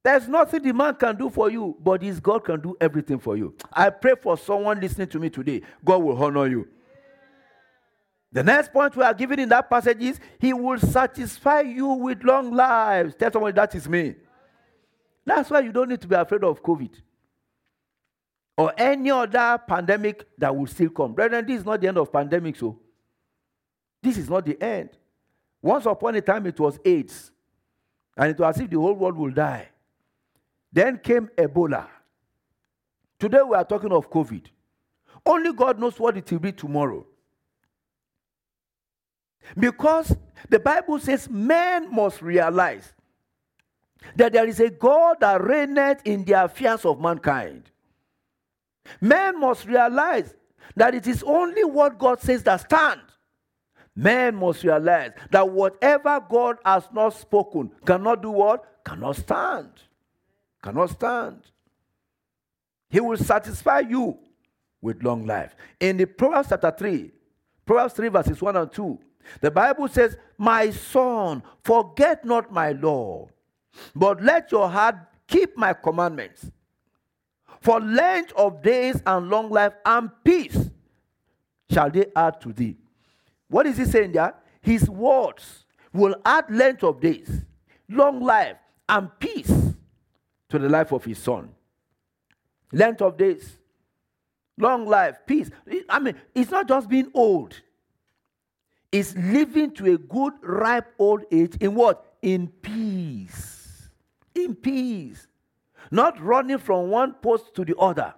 There's 0.03 0.27
nothing 0.27 0.63
the 0.63 0.73
man 0.73 0.95
can 0.95 1.17
do 1.17 1.29
for 1.29 1.51
you, 1.51 1.77
but 1.81 2.01
his 2.01 2.19
God 2.19 2.45
can 2.45 2.61
do 2.63 2.75
everything 2.81 3.19
for 3.19 3.37
you. 3.37 3.55
I 3.71 3.91
pray 3.91 4.15
for 4.21 4.39
someone 4.39 4.81
listening 4.81 5.09
to 5.09 5.19
me 5.19 5.29
today. 5.29 5.61
God 5.85 5.99
will 5.99 6.23
honor 6.23 6.47
you. 6.47 6.67
The 8.33 8.43
next 8.43 8.73
point 8.73 8.97
we 8.97 9.03
are 9.05 9.15
given 9.15 9.39
in 9.39 9.49
that 9.51 9.69
passage 9.69 10.01
is 10.01 10.19
He 10.39 10.53
will 10.53 10.79
satisfy 10.79 11.61
you 11.61 11.89
with 11.89 12.25
long 12.25 12.53
lives. 12.53 13.15
Tell 13.15 13.33
someone 13.33 13.55
that 13.55 13.75
is 13.75 13.89
me. 13.89 14.15
That's 15.27 15.51
why 15.51 15.61
you 15.61 15.73
don't 15.73 15.89
need 15.89 16.01
to 16.01 16.09
be 16.09 16.15
afraid 16.15 16.45
of 16.45 16.63
COVID 16.63 16.93
or 18.57 18.73
any 18.79 19.11
other 19.11 19.61
pandemic 19.67 20.27
that 20.39 20.55
will 20.57 20.67
still 20.67 20.89
come. 20.89 21.13
Brethren, 21.13 21.45
this 21.45 21.61
is 21.61 21.67
not 21.67 21.81
the 21.81 21.89
end 21.89 21.99
of 21.99 22.11
pandemic, 22.13 22.57
so 22.57 22.67
oh. 22.69 22.79
this 24.03 24.17
is 24.17 24.31
not 24.31 24.47
the 24.47 24.61
end. 24.63 24.91
Once 25.61 25.85
upon 25.85 26.15
a 26.15 26.21
time, 26.21 26.47
it 26.47 26.59
was 26.59 26.79
AIDS, 26.85 27.33
and 28.17 28.31
it 28.31 28.39
was 28.39 28.57
as 28.57 28.63
if 28.63 28.71
the 28.71 28.79
whole 28.79 28.95
world 28.95 29.17
will 29.17 29.31
die. 29.31 29.69
Then 30.73 30.99
came 30.99 31.29
Ebola. 31.37 31.87
Today, 33.19 33.41
we 33.43 33.57
are 33.57 33.65
talking 33.65 33.93
of 33.93 34.09
COVID. 34.11 34.45
Only 35.25 35.53
God 35.53 35.79
knows 35.81 35.99
what 35.99 36.17
it 36.17 36.31
will 36.31 36.39
be 36.39 36.53
tomorrow. 36.53 37.05
Because 39.59 40.15
the 40.49 40.59
Bible 40.59 40.99
says 40.99 41.29
men 41.29 41.93
must 41.93 42.23
realize 42.23 42.93
that 44.17 44.33
there 44.33 44.47
is 44.47 44.61
a 44.61 44.71
God 44.71 45.19
that 45.21 45.43
reigneth 45.43 46.03
in 46.05 46.25
the 46.25 46.45
affairs 46.45 46.85
of 46.85 47.01
mankind. 47.01 47.71
Men 49.01 49.41
must 49.41 49.67
realize 49.67 50.35
that 50.77 50.95
it 50.95 51.07
is 51.07 51.23
only 51.23 51.65
what 51.65 51.99
God 51.99 52.21
says 52.21 52.43
that 52.45 52.61
stands. 52.61 53.03
Men 53.95 54.37
must 54.37 54.63
realize 54.63 55.13
that 55.31 55.49
whatever 55.49 56.21
God 56.29 56.59
has 56.65 56.85
not 56.93 57.15
spoken 57.15 57.71
cannot 57.85 58.23
do 58.23 58.31
what? 58.31 58.85
Cannot 58.85 59.17
stand. 59.17 59.71
Cannot 60.63 60.91
stand. 60.91 61.41
He 62.91 63.01
will 63.01 63.17
satisfy 63.17 63.81
you 63.81 64.19
with 64.81 65.03
long 65.03 65.27
life. 65.27 65.57
In 65.81 65.97
the 65.97 66.05
Proverbs 66.05 66.51
chapter 66.51 66.73
3, 66.77 67.11
Proverbs 67.65 67.95
3, 67.95 68.09
verses 68.09 68.41
1 68.41 68.57
and 68.57 68.71
2, 68.71 68.99
the 69.41 69.51
Bible 69.51 69.89
says, 69.89 70.17
My 70.39 70.71
son, 70.71 71.43
forget 71.65 72.25
not 72.25 72.53
my 72.53 72.73
law, 72.73 73.29
but 73.95 74.23
let 74.23 74.53
your 74.53 74.69
heart 74.69 74.97
keep 75.27 75.57
my 75.57 75.73
commandments. 75.73 76.51
For 77.61 77.81
length 77.81 78.33
of 78.37 78.63
days 78.63 79.03
and 79.07 79.29
long 79.29 79.51
life 79.51 79.73
and 79.85 80.11
peace 80.23 80.71
shall 81.71 81.91
they 81.91 82.07
add 82.15 82.41
to 82.43 82.53
thee. 82.53 82.77
What 83.49 83.67
is 83.67 83.77
he 83.77 83.85
saying 83.85 84.13
there? 84.13 84.35
His 84.61 84.89
words 84.89 85.65
will 85.93 86.15
add 86.25 86.45
length 86.51 86.85
of 86.85 87.01
days, 87.01 87.43
long 87.89 88.21
life, 88.21 88.57
and 88.89 89.11
peace 89.19 89.53
to 90.49 90.59
the 90.59 90.69
life 90.69 90.93
of 90.93 91.05
his 91.05 91.19
son. 91.19 91.51
Length 92.73 93.03
of 93.03 93.17
days, 93.17 93.59
long 94.59 94.87
life, 94.87 95.19
peace. 95.27 95.51
I 95.89 95.99
mean, 95.99 96.15
it's 96.35 96.51
not 96.51 96.69
just 96.69 96.89
being 96.89 97.11
old, 97.15 97.55
it's 98.93 99.15
living 99.17 99.73
to 99.73 99.95
a 99.95 99.99
good, 99.99 100.35
ripe 100.43 100.93
old 100.99 101.25
age 101.31 101.57
in 101.61 101.75
what? 101.75 102.15
In 102.23 102.49
peace. 102.49 103.56
In 104.37 104.55
peace. 104.55 105.27
Not 105.91 106.21
running 106.21 106.59
from 106.59 106.91
one 106.91 107.15
post 107.15 107.55
to 107.57 107.65
the 107.65 107.77
other. 107.77 108.15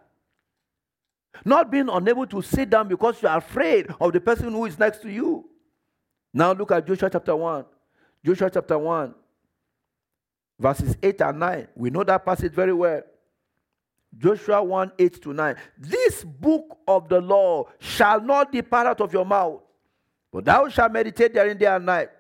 Not 1.45 1.71
being 1.71 1.89
unable 1.89 2.27
to 2.27 2.43
sit 2.43 2.71
down 2.71 2.89
because 2.89 3.23
you 3.23 3.29
are 3.29 3.39
afraid 3.39 3.89
of 4.01 4.13
the 4.13 4.21
person 4.21 4.53
who 4.53 4.65
is 4.67 4.79
next 4.79 5.03
to 5.03 5.11
you. 5.11 5.49
Now 6.35 6.53
look 6.53 6.73
at 6.73 6.87
Joshua 6.87 7.09
chapter 7.11 7.37
1. 7.37 7.65
Joshua 8.25 8.51
chapter 8.51 8.79
1, 8.79 9.15
verses 10.59 10.97
8 11.03 11.21
and 11.21 11.39
9. 11.39 11.69
We 11.77 11.91
know 11.91 12.05
that 12.05 12.25
passage 12.25 12.53
very 12.53 12.73
well. 12.73 13.03
Joshua 14.17 14.63
1 14.63 14.93
8 14.99 15.23
to 15.23 15.33
9. 15.33 15.57
This 15.79 16.25
book 16.25 16.79
of 16.87 17.09
the 17.09 17.21
law 17.21 17.69
shall 17.79 18.21
not 18.21 18.51
depart 18.51 18.87
out 18.87 19.01
of 19.01 19.13
your 19.13 19.25
mouth, 19.25 19.63
but 20.33 20.45
thou 20.45 20.69
shalt 20.69 20.93
meditate 20.93 21.33
therein 21.33 21.57
day 21.57 21.67
and 21.67 21.87
night, 21.87 22.11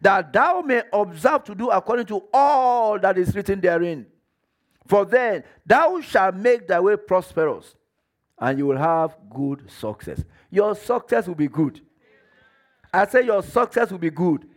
that 0.00 0.32
thou 0.32 0.60
may 0.60 0.82
observe 0.92 1.44
to 1.44 1.54
do 1.54 1.70
according 1.70 2.06
to 2.06 2.22
all 2.32 2.98
that 2.98 3.18
is 3.18 3.34
written 3.34 3.60
therein. 3.60 4.06
For 4.86 5.04
then 5.04 5.44
thou 5.66 6.00
shalt 6.00 6.34
make 6.34 6.66
thy 6.66 6.80
way 6.80 6.96
prosperous, 6.96 7.74
and 8.38 8.58
you 8.58 8.66
will 8.66 8.78
have 8.78 9.16
good 9.30 9.70
success. 9.70 10.24
Your 10.50 10.74
success 10.74 11.26
will 11.26 11.34
be 11.34 11.48
good. 11.48 11.80
I 12.92 13.06
say 13.06 13.22
your 13.22 13.42
success 13.42 13.90
will 13.90 13.98
be 13.98 14.10
good. 14.10 14.48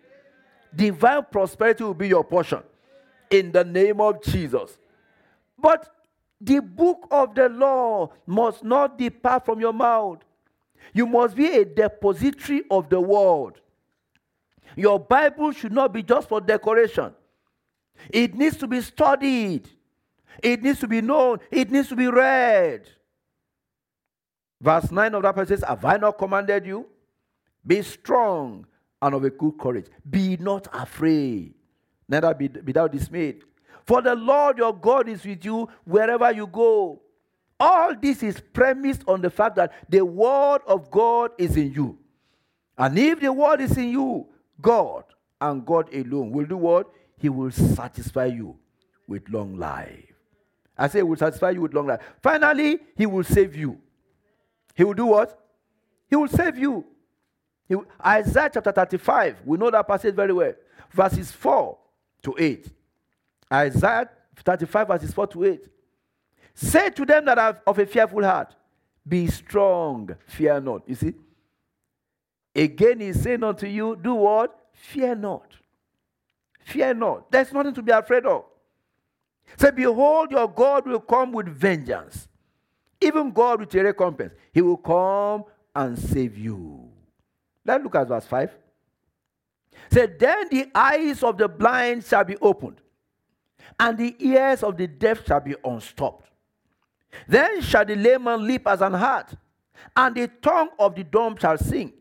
Divine 0.73 1.25
prosperity 1.29 1.83
will 1.83 1.93
be 1.93 2.07
your 2.07 2.23
portion 2.23 2.63
in 3.29 3.51
the 3.51 3.63
name 3.63 3.99
of 3.99 4.23
Jesus. 4.23 4.77
But 5.59 5.93
the 6.39 6.59
book 6.59 7.07
of 7.11 7.35
the 7.35 7.49
law 7.49 8.11
must 8.25 8.63
not 8.63 8.97
depart 8.97 9.45
from 9.45 9.59
your 9.59 9.73
mouth. 9.73 10.19
You 10.93 11.05
must 11.05 11.35
be 11.35 11.47
a 11.47 11.65
depository 11.65 12.63
of 12.71 12.89
the 12.89 12.99
word. 12.99 13.59
Your 14.75 14.99
Bible 14.99 15.51
should 15.51 15.71
not 15.71 15.93
be 15.93 16.03
just 16.03 16.29
for 16.29 16.41
decoration, 16.41 17.13
it 18.09 18.35
needs 18.35 18.57
to 18.57 18.67
be 18.67 18.81
studied. 18.81 19.69
It 20.41 20.63
needs 20.63 20.79
to 20.79 20.87
be 20.87 21.01
known. 21.01 21.39
It 21.51 21.69
needs 21.69 21.89
to 21.89 21.95
be 21.95 22.07
read. 22.07 22.87
Verse 24.59 24.91
9 24.91 25.15
of 25.15 25.23
that 25.23 25.35
passage 25.35 25.59
says, 25.59 25.63
Have 25.67 25.83
I 25.85 25.97
not 25.97 26.17
commanded 26.17 26.65
you? 26.65 26.87
Be 27.65 27.81
strong 27.81 28.65
and 29.01 29.15
of 29.15 29.23
a 29.23 29.29
good 29.29 29.57
courage. 29.59 29.87
Be 30.07 30.37
not 30.37 30.67
afraid, 30.73 31.53
neither 32.07 32.33
be, 32.33 32.47
be 32.47 32.71
thou 32.71 32.87
dismayed. 32.87 33.43
For 33.85 34.01
the 34.01 34.15
Lord 34.15 34.57
your 34.57 34.73
God 34.73 35.09
is 35.09 35.25
with 35.25 35.43
you 35.43 35.67
wherever 35.83 36.31
you 36.31 36.47
go. 36.47 37.01
All 37.59 37.95
this 37.95 38.23
is 38.23 38.39
premised 38.53 39.03
on 39.07 39.21
the 39.21 39.29
fact 39.29 39.55
that 39.55 39.73
the 39.89 40.03
word 40.03 40.61
of 40.67 40.89
God 40.89 41.31
is 41.37 41.57
in 41.57 41.73
you. 41.73 41.97
And 42.77 42.97
if 42.97 43.19
the 43.19 43.31
word 43.31 43.61
is 43.61 43.77
in 43.77 43.89
you, 43.89 44.27
God 44.61 45.03
and 45.39 45.65
God 45.65 45.93
alone 45.93 46.31
will 46.31 46.45
do 46.45 46.57
what? 46.57 46.91
He 47.17 47.29
will 47.29 47.51
satisfy 47.51 48.25
you 48.25 48.57
with 49.07 49.29
long 49.29 49.57
life. 49.57 50.13
I 50.77 50.87
say, 50.87 50.99
He 50.99 51.03
will 51.03 51.17
satisfy 51.17 51.51
you 51.51 51.61
with 51.61 51.73
long 51.73 51.87
life. 51.87 52.01
Finally, 52.21 52.79
He 52.95 53.05
will 53.05 53.23
save 53.23 53.55
you. 53.55 53.77
He 54.75 54.83
will 54.83 54.93
do 54.93 55.05
what? 55.05 55.37
He 56.09 56.15
will 56.15 56.27
save 56.27 56.57
you. 56.57 56.85
Will, 57.69 57.85
Isaiah 58.05 58.49
chapter 58.53 58.71
35, 58.71 59.41
we 59.45 59.57
know 59.57 59.71
that 59.71 59.87
passage 59.87 60.15
very 60.15 60.33
well. 60.33 60.53
Verses 60.91 61.31
4 61.31 61.77
to 62.23 62.35
8. 62.37 62.67
Isaiah 63.53 64.09
35, 64.37 64.87
verses 64.87 65.13
4 65.13 65.27
to 65.27 65.43
8. 65.45 65.61
Say 66.53 66.89
to 66.89 67.05
them 67.05 67.25
that 67.25 67.37
are 67.37 67.61
of 67.65 67.79
a 67.79 67.85
fearful 67.85 68.23
heart, 68.23 68.55
Be 69.07 69.27
strong, 69.27 70.15
fear 70.27 70.59
not. 70.59 70.83
You 70.87 70.95
see? 70.95 71.13
Again, 72.55 72.99
he's 72.99 73.21
saying 73.21 73.43
unto 73.43 73.67
you, 73.67 73.95
Do 73.95 74.15
what? 74.15 74.57
Fear 74.73 75.15
not. 75.15 75.55
Fear 76.65 76.93
not. 76.95 77.31
There's 77.31 77.51
nothing 77.53 77.73
to 77.73 77.81
be 77.81 77.91
afraid 77.91 78.25
of. 78.25 78.45
Say, 79.57 79.71
Behold, 79.71 80.31
your 80.31 80.47
God 80.47 80.87
will 80.87 80.99
come 80.99 81.31
with 81.31 81.47
vengeance. 81.47 82.27
Even 82.99 83.31
God 83.31 83.61
with 83.61 83.73
a 83.75 83.83
recompense. 83.83 84.33
He 84.51 84.61
will 84.61 84.77
come 84.77 85.45
and 85.75 85.97
save 85.97 86.37
you. 86.37 86.89
Let's 87.65 87.83
look 87.83 87.95
at 87.95 88.07
verse 88.07 88.25
5. 88.25 88.51
Say, 89.91 90.07
Then 90.19 90.47
the 90.49 90.69
eyes 90.75 91.23
of 91.23 91.37
the 91.37 91.47
blind 91.47 92.03
shall 92.03 92.23
be 92.23 92.37
opened, 92.37 92.77
and 93.79 93.97
the 93.97 94.15
ears 94.19 94.63
of 94.63 94.77
the 94.77 94.87
deaf 94.87 95.25
shall 95.25 95.39
be 95.39 95.55
unstopped. 95.63 96.29
Then 97.27 97.61
shall 97.61 97.85
the 97.85 97.95
layman 97.95 98.45
leap 98.47 98.67
as 98.67 98.81
an 98.81 98.93
hart, 98.93 99.33
and 99.95 100.15
the 100.15 100.27
tongue 100.27 100.69
of 100.79 100.95
the 100.95 101.03
dumb 101.03 101.35
shall 101.37 101.57
sing. 101.57 101.93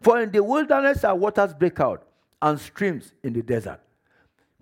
For 0.00 0.20
in 0.20 0.30
the 0.30 0.42
wilderness 0.42 1.00
shall 1.00 1.18
waters 1.18 1.54
break 1.54 1.80
out, 1.80 2.06
and 2.42 2.60
streams 2.60 3.12
in 3.22 3.32
the 3.32 3.42
desert. 3.42 3.80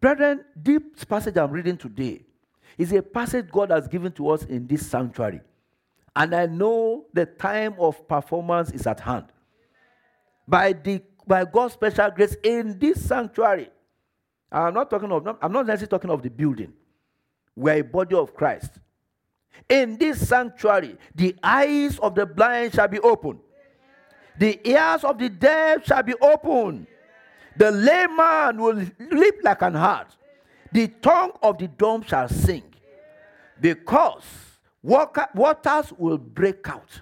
Brethren, 0.01 0.45
this 0.55 1.05
passage 1.09 1.37
I'm 1.37 1.51
reading 1.51 1.77
today 1.77 2.25
is 2.79 2.93
a 2.93 3.03
passage 3.03 3.51
God 3.51 3.71
has 3.71 3.89
given 3.89 4.13
to 4.13 4.31
us 4.31 4.45
in 4.45 4.67
this 4.67 4.87
sanctuary. 4.87 5.41
And 6.17 6.35
I 6.35 6.47
know 6.47 7.07
the 7.13 7.27
time 7.27 7.75
of 7.79 8.07
performance 8.07 8.71
is 8.71 8.87
at 8.87 9.01
hand. 9.01 9.27
By, 10.47 10.73
the, 10.73 11.03
by 11.27 11.45
God's 11.45 11.75
special 11.75 12.11
grace 12.11 12.37
in 12.43 12.79
this 12.79 13.05
sanctuary, 13.05 13.71
I'm 14.53 14.75
not 14.75 14.91
talking 14.91 15.11
of, 15.11 15.27
I'm 15.43 15.53
not 15.53 15.67
necessarily 15.67 15.91
talking 15.91 16.11
of 16.11 16.23
the 16.23 16.31
building. 16.31 16.73
We're 17.57 17.79
a 17.79 17.83
body 17.83 18.15
of 18.15 18.35
Christ. 18.35 18.73
In 19.69 19.97
this 19.97 20.29
sanctuary, 20.29 20.97
the 21.15 21.35
eyes 21.43 21.99
of 21.99 22.15
the 22.15 22.27
blind 22.27 22.75
shall 22.75 22.89
be 22.89 23.01
opened. 23.01 23.41
The 24.39 24.69
ears 24.69 25.05
of 25.05 25.19
the 25.19 25.29
deaf 25.29 25.87
shall 25.87 26.03
be 26.03 26.15
opened. 26.21 26.87
The 27.57 27.71
lame 27.71 28.17
man 28.17 28.61
will 28.61 28.85
leap 29.11 29.35
like 29.43 29.63
an 29.63 29.75
hart. 29.75 30.09
The 30.73 30.89
tongue 30.89 31.33
of 31.43 31.59
the 31.59 31.69
dumb 31.69 32.03
shall 32.03 32.29
sing. 32.29 32.65
Because 33.61 34.25
waters 34.83 35.93
will 35.97 36.19
break 36.19 36.69
out. 36.69 37.01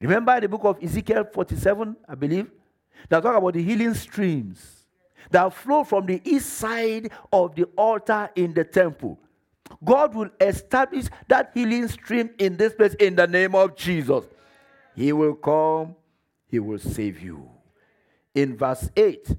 Remember 0.00 0.40
the 0.40 0.48
book 0.48 0.64
of 0.64 0.82
Ezekiel 0.82 1.24
47, 1.32 1.96
I 2.08 2.14
believe? 2.14 2.50
That 3.08 3.22
talk 3.22 3.36
about 3.36 3.54
the 3.54 3.62
healing 3.62 3.94
streams 3.94 4.84
that 5.30 5.52
flow 5.52 5.84
from 5.84 6.06
the 6.06 6.20
east 6.24 6.54
side 6.54 7.10
of 7.32 7.54
the 7.54 7.64
altar 7.76 8.30
in 8.34 8.52
the 8.54 8.64
temple. 8.64 9.18
God 9.82 10.14
will 10.14 10.30
establish 10.40 11.06
that 11.28 11.50
healing 11.54 11.88
stream 11.88 12.30
in 12.38 12.56
this 12.56 12.74
place 12.74 12.94
in 12.94 13.16
the 13.16 13.26
name 13.26 13.54
of 13.54 13.76
Jesus. 13.76 14.24
He 14.94 15.12
will 15.12 15.34
come, 15.34 15.96
He 16.46 16.58
will 16.58 16.78
save 16.78 17.20
you. 17.20 17.48
In 18.34 18.56
verse 18.56 18.90
8, 18.96 19.36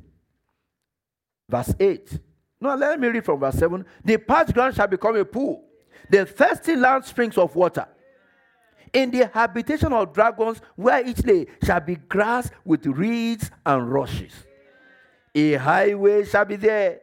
verse 1.50 1.74
8. 1.80 2.20
No, 2.62 2.76
let 2.76 3.00
me 3.00 3.08
read 3.08 3.26
from 3.26 3.40
verse 3.40 3.56
7. 3.56 3.86
The 4.04 4.18
parched 4.18 4.54
ground 4.54 4.76
shall 4.76 4.88
become 4.88 5.16
a 5.18 5.26
pool, 5.26 5.64
the 6.10 6.26
thirsty 6.26 6.76
land 6.76 7.06
springs 7.06 7.38
of 7.38 7.56
water. 7.56 7.88
In 8.94 9.12
the 9.12 9.28
habitation 9.34 9.92
of 9.92 10.14
dragons, 10.14 10.62
where 10.76 11.06
each 11.06 11.24
lay 11.26 11.48
shall 11.64 11.82
be 11.82 11.96
grass 11.96 12.50
with 12.64 12.86
reeds 12.86 13.52
and 13.66 13.92
rushes. 13.92 14.32
A 15.34 15.56
highway 15.56 16.24
shall 16.24 16.46
be 16.46 16.56
there, 16.56 17.02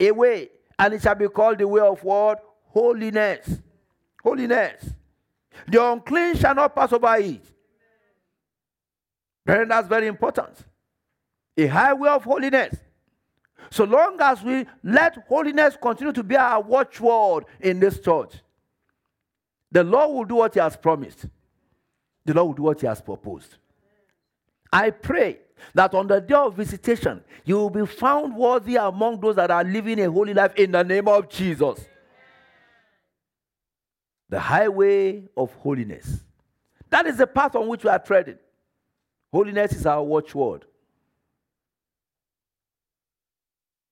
a 0.00 0.10
way, 0.10 0.50
and 0.78 0.94
it 0.94 1.02
shall 1.02 1.14
be 1.14 1.28
called 1.28 1.58
the 1.58 1.68
way 1.68 1.80
of 1.80 2.02
what? 2.02 2.42
Holiness. 2.64 3.60
Holiness. 4.22 4.90
The 5.68 5.82
unclean 5.84 6.36
shall 6.36 6.54
not 6.54 6.74
pass 6.74 6.92
over 6.92 7.14
it. 7.16 7.44
That's 9.46 9.88
very 9.88 10.08
important. 10.08 10.64
A 11.56 11.66
highway 11.66 12.10
of 12.10 12.24
holiness. 12.24 12.76
So 13.70 13.84
long 13.84 14.16
as 14.20 14.42
we 14.42 14.66
let 14.82 15.16
holiness 15.28 15.76
continue 15.80 16.12
to 16.12 16.22
be 16.22 16.36
our 16.36 16.60
watchword 16.60 17.44
in 17.60 17.80
this 17.80 17.98
church, 18.00 18.34
the 19.70 19.82
Lord 19.82 20.14
will 20.14 20.24
do 20.24 20.34
what 20.36 20.54
He 20.54 20.60
has 20.60 20.76
promised. 20.76 21.26
The 22.24 22.34
Lord 22.34 22.48
will 22.48 22.54
do 22.54 22.62
what 22.62 22.80
He 22.80 22.86
has 22.86 23.00
proposed. 23.00 23.56
I 24.72 24.90
pray 24.90 25.38
that 25.74 25.94
on 25.94 26.06
the 26.06 26.20
day 26.20 26.34
of 26.34 26.54
visitation, 26.54 27.22
you 27.44 27.56
will 27.56 27.70
be 27.70 27.86
found 27.86 28.36
worthy 28.36 28.76
among 28.76 29.20
those 29.20 29.36
that 29.36 29.50
are 29.50 29.64
living 29.64 30.00
a 30.00 30.10
holy 30.10 30.34
life 30.34 30.54
in 30.56 30.72
the 30.72 30.82
name 30.82 31.08
of 31.08 31.28
Jesus. 31.28 31.84
The 34.28 34.40
highway 34.40 35.24
of 35.36 35.54
holiness. 35.54 36.20
That 36.90 37.06
is 37.06 37.16
the 37.16 37.26
path 37.26 37.54
on 37.54 37.68
which 37.68 37.84
we 37.84 37.90
are 37.90 37.98
treading. 37.98 38.38
Holiness 39.36 39.72
is 39.72 39.84
our 39.84 40.02
watchword. 40.02 40.64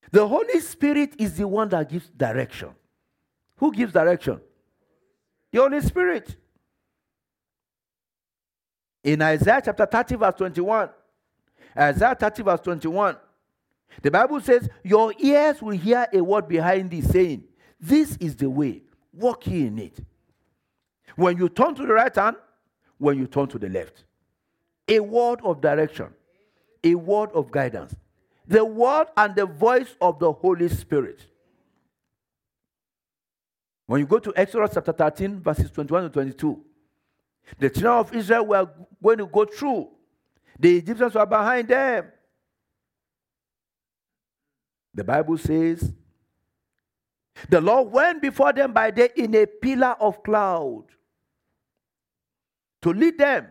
The 0.09 0.27
Holy 0.27 0.59
Spirit 0.59 1.13
is 1.19 1.37
the 1.37 1.47
one 1.47 1.69
that 1.69 1.87
gives 1.87 2.09
direction. 2.09 2.69
Who 3.57 3.71
gives 3.71 3.93
direction? 3.93 4.41
The 5.51 5.59
Holy 5.59 5.81
Spirit. 5.81 6.35
In 9.03 9.21
Isaiah 9.21 9.61
chapter 9.63 9.85
30, 9.85 10.15
verse 10.15 10.33
21, 10.33 10.89
Isaiah 11.77 12.15
30, 12.15 12.41
verse 12.41 12.61
21. 12.61 13.15
The 14.01 14.09
Bible 14.09 14.41
says, 14.41 14.67
Your 14.83 15.13
ears 15.19 15.61
will 15.61 15.77
hear 15.77 16.07
a 16.11 16.23
word 16.23 16.47
behind 16.47 16.89
thee 16.89 17.01
saying, 17.01 17.43
This 17.79 18.17
is 18.17 18.35
the 18.35 18.49
way, 18.49 18.81
walk 19.13 19.45
ye 19.45 19.67
in 19.67 19.77
it. 19.77 19.99
When 21.15 21.37
you 21.37 21.49
turn 21.49 21.75
to 21.75 21.85
the 21.85 21.93
right 21.93 22.15
hand, 22.15 22.37
when 22.97 23.19
you 23.19 23.27
turn 23.27 23.47
to 23.49 23.59
the 23.59 23.69
left. 23.69 24.05
A 24.87 24.99
word 24.99 25.39
of 25.43 25.61
direction, 25.61 26.13
a 26.83 26.95
word 26.95 27.31
of 27.33 27.51
guidance, 27.51 27.95
the 28.47 28.63
word 28.63 29.07
and 29.17 29.35
the 29.35 29.45
voice 29.45 29.95
of 29.99 30.19
the 30.19 30.31
Holy 30.31 30.69
Spirit. 30.69 31.19
When 33.87 33.99
you 33.99 34.07
go 34.07 34.19
to 34.19 34.33
Exodus 34.35 34.71
chapter 34.73 34.91
13, 34.91 35.41
verses 35.41 35.71
21 35.71 36.03
to 36.03 36.09
22, 36.09 36.61
the 37.59 37.69
children 37.69 37.93
of 37.93 38.15
Israel 38.15 38.45
were 38.45 38.69
going 39.01 39.17
to 39.19 39.27
go 39.27 39.45
through 39.45 39.89
the 40.59 40.77
Egyptians 40.77 41.15
were 41.15 41.25
behind 41.25 41.67
them. 41.67 42.11
The 44.93 45.03
Bible 45.03 45.37
says, 45.37 45.93
the 47.49 47.59
Lord 47.59 47.91
went 47.91 48.21
before 48.21 48.53
them 48.53 48.71
by 48.71 48.91
day 48.91 49.09
in 49.17 49.35
a 49.35 49.45
pillar 49.45 49.95
of 49.99 50.23
cloud 50.23 50.85
to 52.81 52.93
lead 52.93 53.17
them, 53.17 53.47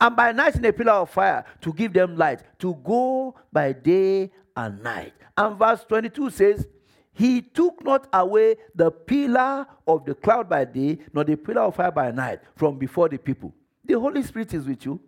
and 0.00 0.16
by 0.16 0.32
night 0.32 0.56
in 0.56 0.64
a 0.64 0.72
pillar 0.72 0.92
of 0.92 1.10
fire 1.10 1.44
to 1.60 1.72
give 1.72 1.92
them 1.92 2.16
light, 2.16 2.42
to 2.58 2.74
go 2.84 3.34
by 3.52 3.72
day 3.72 4.30
and 4.56 4.82
night. 4.82 5.12
And 5.36 5.58
verse 5.58 5.84
22 5.88 6.30
says, 6.30 6.66
He 7.12 7.42
took 7.42 7.84
not 7.84 8.08
away 8.12 8.56
the 8.74 8.90
pillar 8.90 9.66
of 9.86 10.04
the 10.04 10.14
cloud 10.14 10.48
by 10.48 10.64
day, 10.64 10.98
nor 11.12 11.24
the 11.24 11.36
pillar 11.36 11.62
of 11.62 11.76
fire 11.76 11.90
by 11.90 12.10
night 12.10 12.40
from 12.56 12.78
before 12.78 13.08
the 13.08 13.18
people. 13.18 13.54
The 13.84 13.98
Holy 13.98 14.22
Spirit 14.22 14.54
is 14.54 14.66
with 14.66 14.84
you 14.84 15.00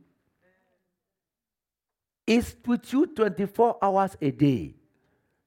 is 2.26 2.56
with 2.66 2.92
you 2.92 3.06
24 3.06 3.78
hours 3.80 4.16
a 4.20 4.30
day 4.30 4.74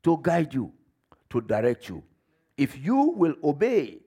to 0.04 0.18
guide 0.22 0.54
you, 0.54 0.72
to 1.30 1.42
direct 1.42 1.90
you. 1.90 2.02
If 2.58 2.78
you 2.78 2.96
will 2.96 3.36
obey, 3.44 4.00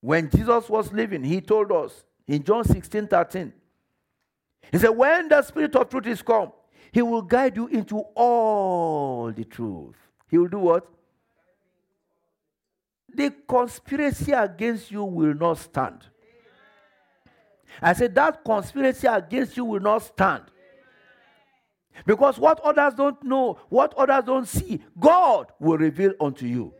when 0.00 0.30
Jesus 0.30 0.68
was 0.68 0.92
living, 0.92 1.22
he 1.22 1.40
told 1.40 1.72
us 1.72 2.04
in 2.26 2.42
John 2.42 2.64
16 2.64 3.08
13, 3.08 3.52
he 4.70 4.78
said, 4.78 4.90
When 4.90 5.28
the 5.28 5.42
Spirit 5.42 5.74
of 5.76 5.88
truth 5.88 6.06
is 6.06 6.22
come, 6.22 6.52
he 6.92 7.02
will 7.02 7.22
guide 7.22 7.56
you 7.56 7.66
into 7.68 7.98
all 8.14 9.32
the 9.32 9.44
truth. 9.44 9.96
He 10.28 10.38
will 10.38 10.48
do 10.48 10.58
what? 10.58 10.86
The 13.14 13.34
conspiracy 13.48 14.32
against 14.32 14.90
you 14.90 15.04
will 15.04 15.34
not 15.34 15.58
stand. 15.58 16.06
I 17.80 17.92
said, 17.94 18.14
That 18.14 18.44
conspiracy 18.44 19.06
against 19.06 19.56
you 19.56 19.64
will 19.64 19.80
not 19.80 20.02
stand. 20.02 20.44
Because 22.06 22.38
what 22.38 22.60
others 22.60 22.94
don't 22.94 23.22
know, 23.22 23.58
what 23.68 23.94
others 23.94 24.24
don't 24.24 24.48
see, 24.48 24.82
God 24.98 25.52
will 25.60 25.78
reveal 25.78 26.14
unto 26.20 26.46
you. 26.46 26.72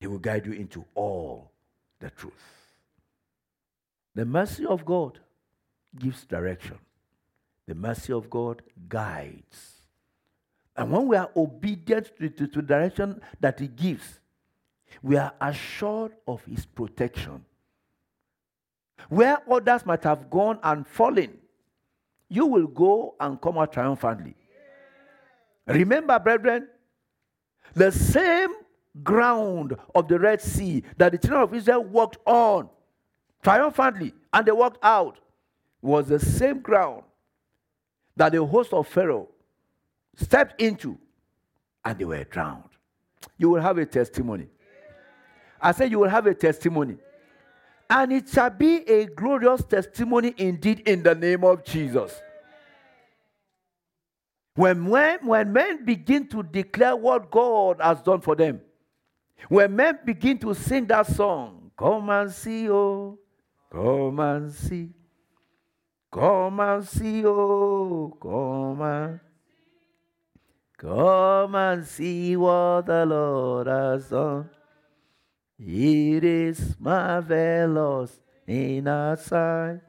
He 0.00 0.06
will 0.06 0.18
guide 0.18 0.46
you 0.46 0.52
into 0.52 0.84
all 0.94 1.52
the 2.00 2.10
truth. 2.10 2.59
The 4.20 4.26
mercy 4.26 4.66
of 4.66 4.84
God 4.84 5.18
gives 5.98 6.26
direction, 6.26 6.78
the 7.66 7.74
mercy 7.74 8.12
of 8.12 8.28
God 8.28 8.60
guides. 8.86 9.80
And 10.76 10.92
when 10.92 11.06
we 11.06 11.16
are 11.16 11.30
obedient 11.34 12.10
to, 12.18 12.28
to 12.28 12.60
direction 12.60 13.22
that 13.40 13.58
He 13.58 13.66
gives, 13.66 14.20
we 15.02 15.16
are 15.16 15.32
assured 15.40 16.12
of 16.28 16.44
His 16.44 16.66
protection. 16.66 17.46
Where 19.08 19.38
others 19.50 19.86
might 19.86 20.04
have 20.04 20.28
gone 20.28 20.58
and 20.62 20.86
fallen, 20.86 21.38
you 22.28 22.44
will 22.44 22.66
go 22.66 23.14
and 23.18 23.40
come 23.40 23.56
out 23.56 23.72
triumphantly. 23.72 24.34
Remember, 25.66 26.18
brethren, 26.18 26.68
the 27.72 27.90
same 27.90 28.50
ground 29.02 29.78
of 29.94 30.08
the 30.08 30.18
Red 30.18 30.42
Sea 30.42 30.82
that 30.98 31.12
the 31.12 31.16
children 31.16 31.40
of 31.40 31.54
Israel 31.54 31.84
walked 31.84 32.18
on 32.26 32.68
triumphantly 33.42 34.14
and 34.32 34.46
they 34.46 34.52
walked 34.52 34.78
out 34.82 35.18
was 35.82 36.08
the 36.08 36.18
same 36.18 36.60
ground 36.60 37.02
that 38.16 38.32
the 38.32 38.44
host 38.44 38.72
of 38.72 38.86
Pharaoh 38.86 39.28
stepped 40.16 40.60
into 40.60 40.98
and 41.84 41.98
they 41.98 42.04
were 42.04 42.24
drowned. 42.24 42.64
You 43.38 43.50
will 43.50 43.60
have 43.60 43.78
a 43.78 43.86
testimony. 43.86 44.48
I 45.60 45.72
said, 45.72 45.90
You 45.90 46.00
will 46.00 46.08
have 46.08 46.26
a 46.26 46.34
testimony. 46.34 46.96
And 47.88 48.12
it 48.12 48.28
shall 48.28 48.50
be 48.50 48.88
a 48.88 49.06
glorious 49.06 49.64
testimony 49.64 50.34
indeed 50.36 50.80
in 50.80 51.02
the 51.02 51.14
name 51.14 51.44
of 51.44 51.64
Jesus. 51.64 52.20
When, 54.54 54.86
when, 54.86 55.26
when 55.26 55.52
men 55.52 55.84
begin 55.84 56.28
to 56.28 56.42
declare 56.42 56.94
what 56.94 57.30
God 57.30 57.78
has 57.80 58.00
done 58.02 58.20
for 58.20 58.36
them, 58.36 58.60
when 59.48 59.74
men 59.74 59.98
begin 60.04 60.38
to 60.38 60.54
sing 60.54 60.86
that 60.86 61.06
song, 61.06 61.70
come 61.76 62.10
and 62.10 62.30
see, 62.30 62.70
oh, 62.70 63.18
come 63.70 64.20
and 64.20 64.52
see, 64.52 64.90
come 66.10 66.60
and 66.60 66.86
see, 66.86 67.24
oh, 67.24 68.16
come 68.20 68.82
and 68.82 69.20
Come 70.80 71.54
and 71.56 71.86
see 71.86 72.34
what 72.38 72.86
the 72.86 73.04
Lord 73.04 73.66
has 73.66 74.08
done. 74.08 74.48
It 75.58 76.24
is 76.24 76.74
marvelous 76.80 78.18
in 78.46 78.88
our 78.88 79.14
sight. 79.18 79.80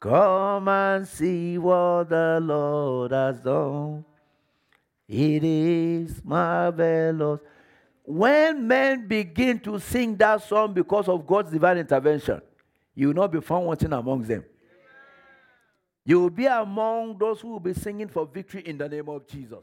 Come 0.00 0.66
and 0.66 1.06
see 1.06 1.56
what 1.58 2.08
the 2.08 2.40
Lord 2.42 3.12
has 3.12 3.38
done. 3.38 4.04
It 5.06 5.44
is 5.44 6.20
marvelous. 6.24 7.38
When 8.02 8.66
men 8.66 9.06
begin 9.06 9.60
to 9.60 9.78
sing 9.78 10.16
that 10.16 10.42
song 10.42 10.74
because 10.74 11.08
of 11.08 11.24
God's 11.24 11.52
divine 11.52 11.78
intervention, 11.78 12.42
you 12.96 13.08
will 13.08 13.14
not 13.14 13.30
be 13.30 13.40
found 13.40 13.66
wanting 13.66 13.92
amongst 13.92 14.28
them. 14.28 14.44
You 16.04 16.20
will 16.20 16.30
be 16.30 16.46
among 16.46 17.18
those 17.18 17.40
who 17.40 17.48
will 17.48 17.60
be 17.60 17.74
singing 17.74 18.08
for 18.08 18.26
victory 18.26 18.62
in 18.62 18.78
the 18.78 18.88
name 18.88 19.08
of 19.08 19.28
Jesus. 19.28 19.62